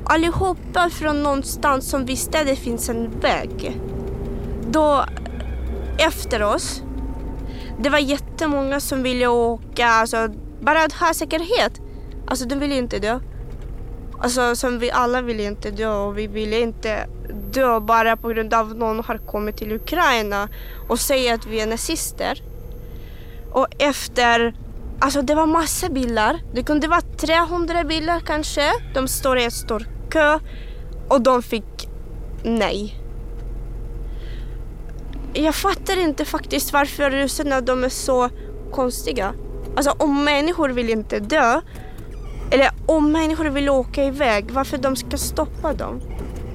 allihopa 0.05 0.89
från 0.89 1.23
någonstans 1.23 1.89
som 1.89 2.05
visste 2.05 2.39
att 2.39 2.47
det 2.47 2.55
finns 2.55 2.89
en 2.89 3.19
väg. 3.19 3.81
Då 4.71 5.05
efter 5.97 6.43
oss, 6.43 6.83
det 7.79 7.89
var 7.89 7.99
jättemånga 7.99 8.79
som 8.79 9.03
ville 9.03 9.27
åka, 9.27 9.87
alltså 9.87 10.29
bara 10.61 10.83
att 10.83 10.93
ha 10.93 11.13
säkerhet. 11.13 11.81
Alltså 12.27 12.45
de 12.45 12.59
ville 12.59 12.75
inte 12.75 12.99
dö. 12.99 13.19
Alltså 14.19 14.55
som 14.55 14.79
vi 14.79 14.91
alla 14.91 15.21
ville 15.21 15.43
inte 15.43 15.71
dö 15.71 15.89
och 15.89 16.17
vi 16.17 16.27
ville 16.27 16.59
inte 16.59 17.07
dö 17.51 17.79
bara 17.79 18.17
på 18.17 18.27
grund 18.27 18.53
av 18.53 18.71
att 18.71 18.77
någon 18.77 18.99
har 18.99 19.17
kommit 19.17 19.57
till 19.57 19.71
Ukraina 19.71 20.49
och 20.87 20.99
säger 20.99 21.33
att 21.33 21.45
vi 21.45 21.61
är 21.61 21.67
nazister. 21.67 22.43
Och 23.51 23.67
efter, 23.79 24.53
alltså 24.99 25.21
det 25.21 25.35
var 25.35 25.45
massa 25.45 25.89
bilar. 25.89 26.39
Det 26.53 26.63
kunde 26.63 26.87
vara 26.87 27.01
300 27.01 27.83
bilar 27.83 28.19
kanske. 28.19 28.71
De 28.93 29.07
står 29.07 29.37
i 29.37 29.43
en 29.43 29.51
stor 29.51 29.87
kö 30.09 30.39
och 31.07 31.21
de 31.21 31.43
fick 31.43 31.89
nej. 32.43 32.95
Jag 35.33 35.55
fattar 35.55 35.99
inte 35.99 36.25
faktiskt 36.25 36.73
varför 36.73 37.11
ryssarna 37.11 37.61
de 37.61 37.83
är 37.83 37.89
så 37.89 38.29
konstiga. 38.71 39.33
Alltså 39.75 39.91
om 39.91 40.23
människor 40.23 40.69
vill 40.69 40.89
inte 40.89 41.19
dö, 41.19 41.61
eller 42.51 42.71
om 42.85 43.11
människor 43.11 43.45
vill 43.45 43.69
åka 43.69 44.03
iväg, 44.03 44.51
varför 44.51 44.77
de 44.77 44.95
ska 44.95 45.17
stoppa 45.17 45.73
dem? 45.73 46.01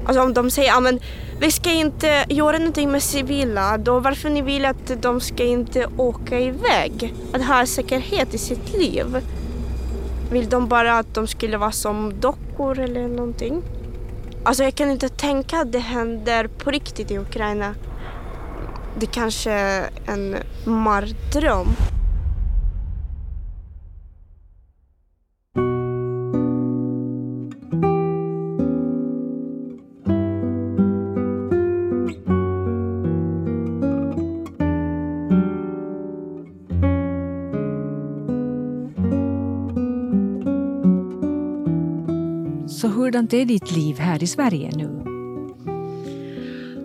Alltså 0.07 0.22
om 0.22 0.34
de 0.34 0.50
säger 0.50 0.88
att 0.88 1.02
vi 1.40 1.50
ska 1.50 1.70
inte 1.70 2.24
göra 2.28 2.59
någonting 2.59 2.90
med 2.90 3.02
civila, 3.02 3.78
då 3.78 4.00
varför 4.00 4.30
ni 4.30 4.42
vill 4.42 4.64
att 4.64 5.02
de 5.02 5.20
ska 5.20 5.44
inte 5.44 5.86
åka 5.96 6.40
iväg? 6.40 7.14
Att 7.32 7.44
ha 7.44 7.66
säkerhet 7.66 8.34
i 8.34 8.38
sitt 8.38 8.72
liv. 8.72 9.20
Vill 10.30 10.48
de 10.48 10.68
bara 10.68 10.98
att 10.98 11.14
de 11.14 11.26
skulle 11.26 11.57
vara 11.57 11.72
som 11.72 12.20
dockor 12.20 12.78
eller 12.78 13.09
någonting? 13.09 13.62
Alltså 14.44 14.64
jag 14.64 14.74
kan 14.74 14.90
inte 14.90 15.09
tänka 15.09 15.61
att 15.61 15.72
det 15.72 15.78
händer 15.78 16.46
på 16.46 16.70
riktigt 16.70 17.11
i 17.11 17.18
Ukraina. 17.18 17.74
Det 18.98 19.07
kanske 19.07 19.50
är 19.50 19.90
en 20.07 20.36
mardröm. 20.64 21.66
Så 42.85 42.91
hurdant 42.91 43.32
är 43.32 43.45
ditt 43.45 43.70
liv 43.70 43.99
här 43.99 44.22
i 44.22 44.26
Sverige 44.26 44.70
nu? 44.76 45.05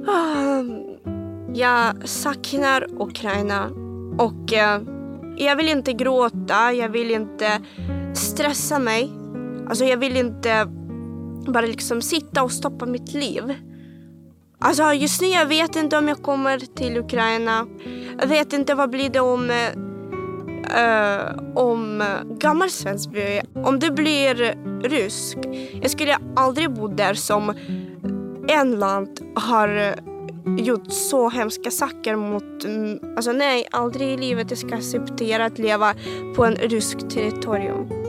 Ah, 0.07 0.63
jag 1.53 2.09
saknar 2.09 2.87
Ukraina 3.01 3.69
och 4.17 4.53
eh, 4.53 4.81
jag 5.37 5.55
vill 5.55 5.69
inte 5.69 5.93
gråta, 5.93 6.73
jag 6.73 6.89
vill 6.89 7.11
inte 7.11 7.61
stressa 8.13 8.79
mig. 8.79 9.11
Alltså 9.69 9.85
jag 9.85 9.97
vill 9.97 10.17
inte 10.17 10.65
bara 11.47 11.65
liksom 11.65 12.01
sitta 12.01 12.43
och 12.43 12.51
stoppa 12.51 12.85
mitt 12.85 13.13
liv. 13.13 13.53
Alltså 14.59 14.93
just 14.93 15.21
nu 15.21 15.27
jag 15.27 15.45
vet 15.45 15.75
inte 15.75 15.97
om 15.97 16.07
jag 16.07 16.23
kommer 16.23 16.59
till 16.59 16.97
Ukraina. 16.97 17.67
Jag 18.19 18.27
vet 18.27 18.53
inte 18.53 18.75
vad 18.75 18.89
blir 18.89 19.09
det 19.09 19.19
om 19.19 19.49
eh, 19.49 19.88
eh, 20.69 21.43
om 21.55 22.03
gammal 22.39 22.69
svensk 22.69 23.11
by. 23.11 23.41
Om 23.63 23.79
det 23.79 23.91
blir 23.91 24.55
rysk. 24.89 25.37
Jag 25.81 25.91
skulle 25.91 26.17
aldrig 26.35 26.71
bo 26.71 26.87
där 26.87 27.13
som 27.13 27.53
en 28.47 28.79
land 28.79 29.19
har 29.35 29.77
eh, 29.77 29.93
gjort 30.57 30.91
så 30.91 31.29
hemska 31.29 31.71
saker 31.71 32.15
mot... 32.15 32.43
Alltså 33.17 33.31
nej, 33.31 33.67
aldrig 33.71 34.07
i 34.09 34.17
livet 34.17 34.49
jag 34.49 34.57
ska 34.57 34.75
acceptera 34.75 35.45
att 35.45 35.59
leva 35.59 35.93
på 36.35 36.45
en 36.45 36.55
rysk 36.55 36.97
territorium. 37.09 38.08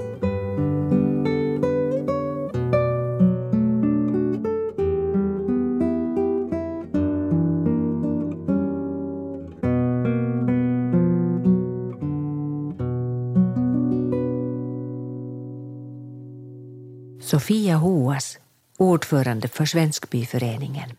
Sofia 17.31 17.77
Hoas, 17.77 18.39
ordförande 18.77 19.49
för 19.49 19.65
Svenskbyföreningen. 19.65 20.91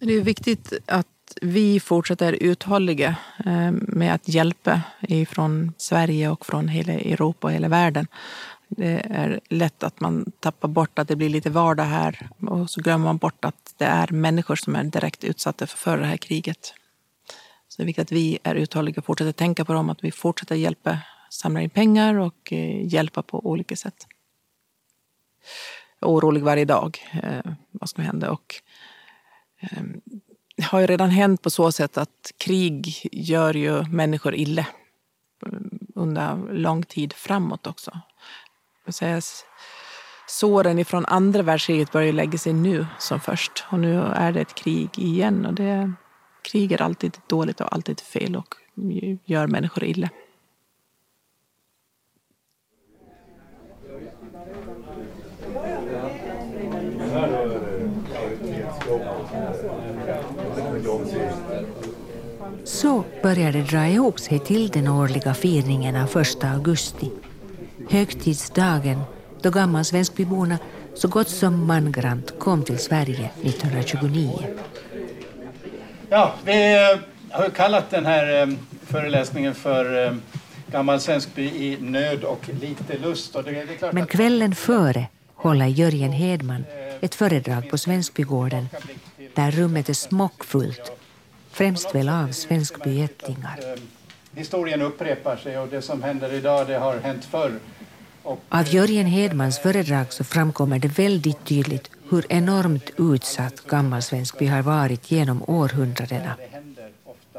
Det 0.00 0.12
är 0.14 0.20
viktigt 0.20 0.72
att 0.86 1.06
vi 1.42 1.80
fortsätter 1.80 2.32
uthålliga 2.32 3.16
eh, 3.46 3.70
med 3.72 4.14
att 4.14 4.28
hjälpa 4.28 4.80
från 5.28 5.72
Sverige 5.76 6.30
och 6.30 6.46
från 6.46 6.68
hela 6.68 6.92
Europa 6.92 7.46
och 7.46 7.52
hela 7.52 7.68
världen. 7.68 8.06
Det 8.68 9.06
är 9.10 9.40
lätt 9.48 9.82
att 9.82 10.00
man 10.00 10.32
tappar 10.40 10.68
bort 10.68 10.98
att 10.98 11.08
det 11.08 11.16
blir 11.16 11.28
lite 11.28 11.50
vardag 11.50 11.84
här 11.84 12.28
och 12.40 12.70
så 12.70 12.80
glömmer 12.80 13.04
man 13.04 13.16
bort 13.16 13.44
att 13.44 13.74
det 13.78 13.84
är 13.84 14.08
människor 14.08 14.56
som 14.56 14.76
är 14.76 14.84
direkt 14.84 15.24
utsatta 15.24 15.66
för 15.66 15.98
det 15.98 16.06
här 16.06 16.16
kriget. 16.16 16.74
Så 17.68 17.76
det 17.76 17.82
är 17.82 17.86
viktigt 17.86 18.02
att 18.02 18.12
vi 18.12 18.38
är 18.42 18.54
uthålliga 18.54 18.98
och 18.98 19.04
fortsätter 19.04 19.32
tänka 19.32 19.64
på 19.64 19.72
dem, 19.72 19.90
att 19.90 20.04
vi 20.04 20.10
fortsätter 20.10 20.54
hjälpa, 20.54 20.98
samla 21.30 21.62
in 21.62 21.70
pengar 21.70 22.14
och 22.14 22.52
eh, 22.52 22.86
hjälpa 22.86 23.22
på 23.22 23.46
olika 23.46 23.76
sätt. 23.76 24.06
Jag 26.00 26.10
är 26.10 26.14
orolig 26.14 26.42
varje 26.42 26.64
dag 26.64 26.98
eh, 27.22 27.52
vad 27.70 27.88
som 27.88 28.04
händer 28.04 28.30
och 28.30 28.54
ehm, 29.60 30.00
det 30.56 30.64
har 30.64 30.80
ju 30.80 30.86
redan 30.86 31.10
hänt 31.10 31.42
på 31.42 31.50
så 31.50 31.72
sätt 31.72 31.98
att 31.98 32.32
krig 32.38 33.08
gör 33.12 33.54
ju 33.54 33.82
människor 33.82 34.34
illa 34.34 34.66
eh, 35.46 35.58
under 35.94 36.52
lång 36.52 36.82
tid 36.82 37.12
framåt 37.12 37.66
också. 37.66 38.00
Såren 40.26 40.78
ifrån 40.78 41.06
andra 41.06 41.42
världskriget 41.42 41.92
börjar 41.92 42.12
lägga 42.12 42.38
sig 42.38 42.52
nu 42.52 42.86
som 42.98 43.20
först. 43.20 43.64
Och 43.70 43.78
nu 43.78 44.00
är 44.00 44.32
det 44.32 44.40
ett 44.40 44.54
krig 44.54 44.98
igen. 44.98 45.46
Och 45.46 45.54
det, 45.54 45.92
krig 46.42 46.72
är 46.72 46.82
alltid 46.82 47.18
dåligt 47.26 47.60
och 47.60 47.72
alltid 47.72 48.00
fel 48.00 48.36
och 48.36 48.54
gör 49.24 49.46
människor 49.46 49.84
illa. 49.84 50.08
Så 62.64 63.04
börjar 63.22 63.52
det 63.52 63.62
dra 63.62 63.86
ihop 63.86 64.20
sig 64.20 64.38
till 64.38 64.68
den 64.68 64.88
årliga 64.88 65.34
firingen 65.34 65.96
av 65.96 66.16
1 66.16 66.44
augusti. 66.44 67.10
Högtidsdagen 67.90 69.00
då 69.42 69.50
gammal 69.50 69.84
svenskbyborna 69.84 70.58
så 70.94 71.08
gott 71.08 71.28
som 71.28 71.66
mangrant 71.66 72.38
kom 72.38 72.62
till 72.62 72.78
Sverige 72.78 73.30
1929. 73.42 74.30
Ja, 76.08 76.34
vi 76.44 76.74
eh, 76.74 76.98
har 77.30 77.50
kallat 77.50 77.90
den 77.90 78.06
här 78.06 78.42
eh, 78.42 78.54
föreläsningen 78.86 79.54
för 79.54 80.06
eh, 80.06 80.12
Gammal 80.72 81.00
Svenskby 81.00 81.42
i 81.42 81.78
nöd 81.80 82.24
och 82.24 82.48
lite 82.60 82.98
lust. 82.98 83.36
Och 83.36 83.44
det, 83.44 83.50
det 83.50 83.92
Men 83.92 84.06
kvällen 84.06 84.54
före 84.54 85.06
håller 85.34 85.66
Jörgen 85.66 86.12
Hedman 86.12 86.64
ett 87.00 87.14
föredrag 87.14 87.70
på 87.70 87.78
Svenskbygården 87.78 88.68
där 89.34 89.50
rummet 89.50 89.88
är 89.88 89.94
smockfullt, 89.94 90.92
främst 91.50 91.94
väl 91.94 92.08
av 92.08 92.28
svenskbyättlingar. 92.32 93.60
Historien 94.34 94.82
upprepar 94.82 95.36
sig 95.36 95.58
och 95.58 95.68
det 95.68 95.82
som 95.82 96.02
händer 96.02 96.32
idag 96.32 96.66
det 96.66 96.78
har 96.78 96.98
hänt 96.98 97.24
förr. 97.24 97.52
Av 98.48 98.68
Jörgen 98.68 99.06
Hedmans 99.06 99.58
föredrag 99.58 100.12
så 100.12 100.24
framkommer 100.24 100.78
det 100.78 100.98
väldigt 100.98 101.44
tydligt 101.44 101.90
hur 102.10 102.26
enormt 102.28 102.90
utsatt 102.98 103.66
gammalsvenskby 103.66 104.46
har 104.46 104.62
varit 104.62 105.10
genom 105.10 105.42
århundradena. 105.42 106.36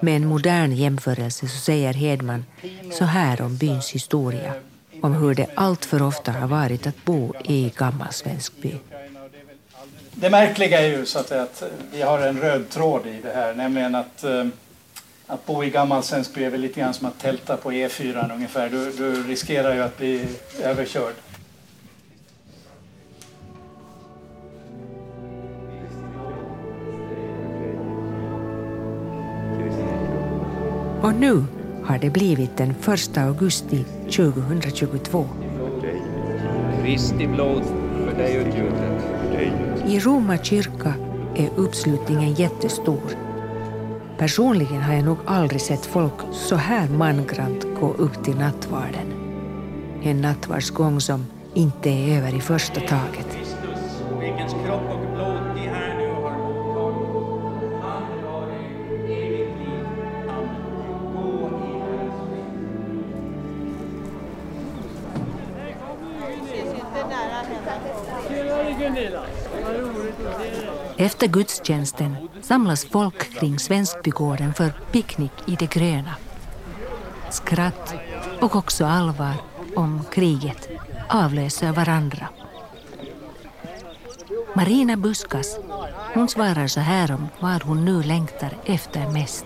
Med 0.01 0.15
en 0.15 0.27
modern 0.27 0.71
jämförelse 0.71 1.47
så 1.47 1.57
säger 1.57 1.93
Hedman 1.93 2.45
så 2.91 3.05
här 3.05 3.41
om 3.41 3.57
byns 3.57 3.89
historia, 3.89 4.53
om 5.01 5.13
hur 5.13 5.35
det 5.35 5.47
allt 5.55 5.85
för 5.85 6.01
ofta 6.01 6.31
har 6.31 6.47
varit 6.47 6.87
att 6.87 7.05
bo 7.05 7.33
i 7.43 7.73
gammalsvenskby. 7.75 8.79
Det 10.17 10.29
märkliga 10.29 10.81
är 10.81 10.87
ju 10.87 11.05
så 11.05 11.19
att, 11.19 11.31
att 11.31 11.63
vi 11.91 12.01
har 12.01 12.19
en 12.19 12.41
röd 12.41 12.69
tråd 12.69 13.07
i 13.07 13.19
det 13.23 13.31
här, 13.35 13.53
nämligen 13.53 13.95
att, 13.95 14.23
eh, 14.23 14.45
att 15.27 15.45
bo 15.45 15.63
i 15.63 15.69
gammal 15.69 16.03
Svenskby 16.03 16.43
är 16.43 16.49
väl 16.49 16.61
lite 16.61 16.79
grann 16.79 16.93
som 16.93 17.07
att 17.07 17.19
tälta 17.19 17.57
på 17.57 17.71
E4 17.71 18.33
ungefär. 18.33 18.69
Du, 18.69 18.91
du 18.91 19.23
riskerar 19.23 19.75
ju 19.75 19.81
att 19.81 19.97
bli 19.97 20.27
överkörd. 20.63 21.13
Och 31.01 31.13
nu 31.13 31.43
har 31.83 31.97
det 31.97 32.09
blivit 32.09 32.57
den 32.57 32.69
1 32.69 33.17
augusti 33.17 33.85
2022. 34.09 35.25
Kristi 36.83 37.27
blod 37.27 37.63
för 38.05 39.24
i 39.87 39.99
Roma 39.99 40.37
kyrka 40.37 40.93
är 41.35 41.49
uppslutningen 41.55 42.33
jättestor. 42.33 43.17
Personligen 44.17 44.81
har 44.81 44.93
jag 44.93 45.05
nog 45.05 45.17
aldrig 45.25 45.61
sett 45.61 45.85
folk 45.85 46.13
så 46.31 46.55
här 46.55 46.89
mangrant 46.89 47.65
gå 47.79 47.93
upp 47.93 48.23
till 48.23 48.35
nattvarden. 48.35 49.13
En 50.03 50.21
nattvardsgång 50.21 51.01
som 51.01 51.25
inte 51.53 51.89
är 51.89 52.17
över 52.17 52.35
i 52.35 52.41
första 52.41 52.79
taget. 52.79 53.37
Efter 71.25 71.39
gudstjänsten 71.39 72.15
samlas 72.41 72.85
folk 72.85 73.39
kring 73.39 73.59
Svenskbygården 73.59 74.53
för 74.53 74.73
picknick 74.91 75.31
i 75.45 75.55
det 75.55 75.69
gröna. 75.69 76.15
Skratt 77.31 77.93
och 78.41 78.55
också 78.55 78.85
allvar 78.85 79.33
om 79.75 80.03
kriget 80.11 80.69
avlöser 81.09 81.71
varandra. 81.71 82.27
Marina 84.55 84.97
Buskas 84.97 85.59
hon 86.13 86.29
svarar 86.29 86.67
så 86.67 86.79
här 86.79 87.11
om 87.11 87.27
vad 87.39 87.63
hon 87.63 87.85
nu 87.85 88.03
längtar 88.03 88.57
efter 88.65 89.09
mest. 89.09 89.45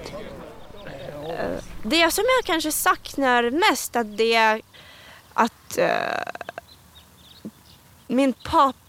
Eh, 1.28 1.64
det 1.84 2.14
som 2.14 2.24
jag 2.38 2.46
kanske 2.46 2.72
saknar 2.72 3.52
mest 3.70 3.96
att 3.96 4.18
det 4.18 4.36
är 4.36 4.62
att 5.34 5.78
uh, 5.78 5.86
min 8.08 8.34
pappa, 8.34 8.89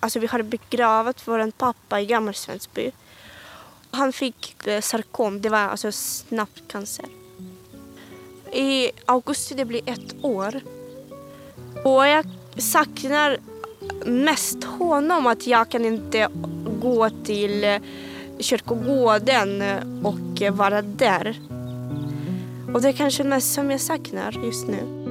alltså 0.00 0.18
vi 0.18 0.26
hade 0.26 0.44
begravt 0.44 1.28
vår 1.28 1.50
pappa 1.50 2.00
i 2.00 2.06
Gammal 2.06 2.34
Svensby. 2.34 2.90
Han 3.90 4.12
fick 4.12 4.66
eh, 4.66 4.80
sarkom, 4.80 5.40
det 5.40 5.48
var 5.48 5.58
alltså 5.58 5.92
snabbt 5.92 6.62
cancer. 6.68 7.06
I 8.52 8.90
augusti 9.06 9.54
det 9.54 9.64
blir 9.64 9.88
ett 9.88 10.14
år. 10.22 10.60
Och 11.84 12.06
jag 12.06 12.26
saknar 12.58 13.38
mest 14.04 14.64
honom, 14.64 15.26
att 15.26 15.46
jag 15.46 15.68
kan 15.70 15.84
inte 15.84 16.28
gå 16.80 17.10
till 17.10 17.64
eh, 17.64 17.80
kyrkogården 18.38 19.62
eh, 19.62 19.76
och 20.02 20.56
vara 20.56 20.82
där. 20.82 21.40
Och 22.74 22.82
det 22.82 22.88
är 22.88 22.92
kanske 22.92 23.24
mest 23.24 23.54
som 23.54 23.70
jag 23.70 23.80
saknar 23.80 24.44
just 24.44 24.66
nu. 24.66 25.01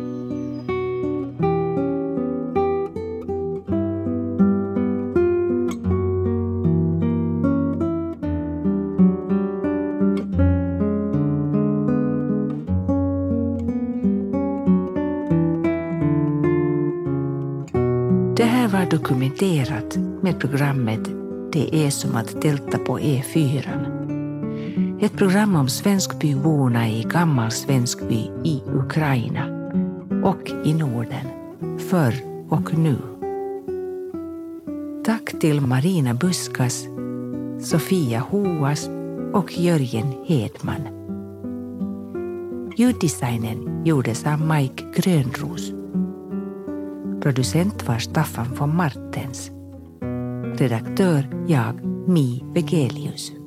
Dokumenterat 18.92 19.98
med 20.22 20.40
programmet 20.40 21.00
Det 21.52 21.86
är 21.86 21.90
som 21.90 22.16
att 22.16 22.42
tälta 22.42 22.78
på 22.78 23.00
E4. 23.00 23.64
Ett 25.02 25.18
program 25.18 25.56
om 25.56 25.70
svenskbyborna 25.70 26.90
i 26.90 27.04
gammal 27.04 27.52
svenskby 27.52 28.30
i 28.44 28.62
Ukraina 28.68 29.46
och 30.24 30.52
i 30.66 30.74
Norden, 30.74 31.28
förr 31.80 32.14
och 32.50 32.78
nu. 32.78 32.96
Tack 35.06 35.40
till 35.40 35.62
Marina 35.62 36.14
Buskas, 36.14 36.88
Sofia 37.62 38.20
Hoas 38.20 38.90
och 39.34 39.58
Jörgen 39.58 40.14
Hedman. 40.26 40.82
Ljuddesignen 42.78 43.86
gjordes 43.86 44.26
av 44.26 44.42
Mike 44.42 44.84
Grönros. 44.96 45.81
Producent 47.22 47.88
var 47.88 48.00
Staffan 48.00 48.56
von 48.56 48.76
Martens. 48.76 49.52
Redaktör 50.60 51.46
jag, 51.48 51.86
Mi 52.08 52.44
Vegelius. 52.54 53.41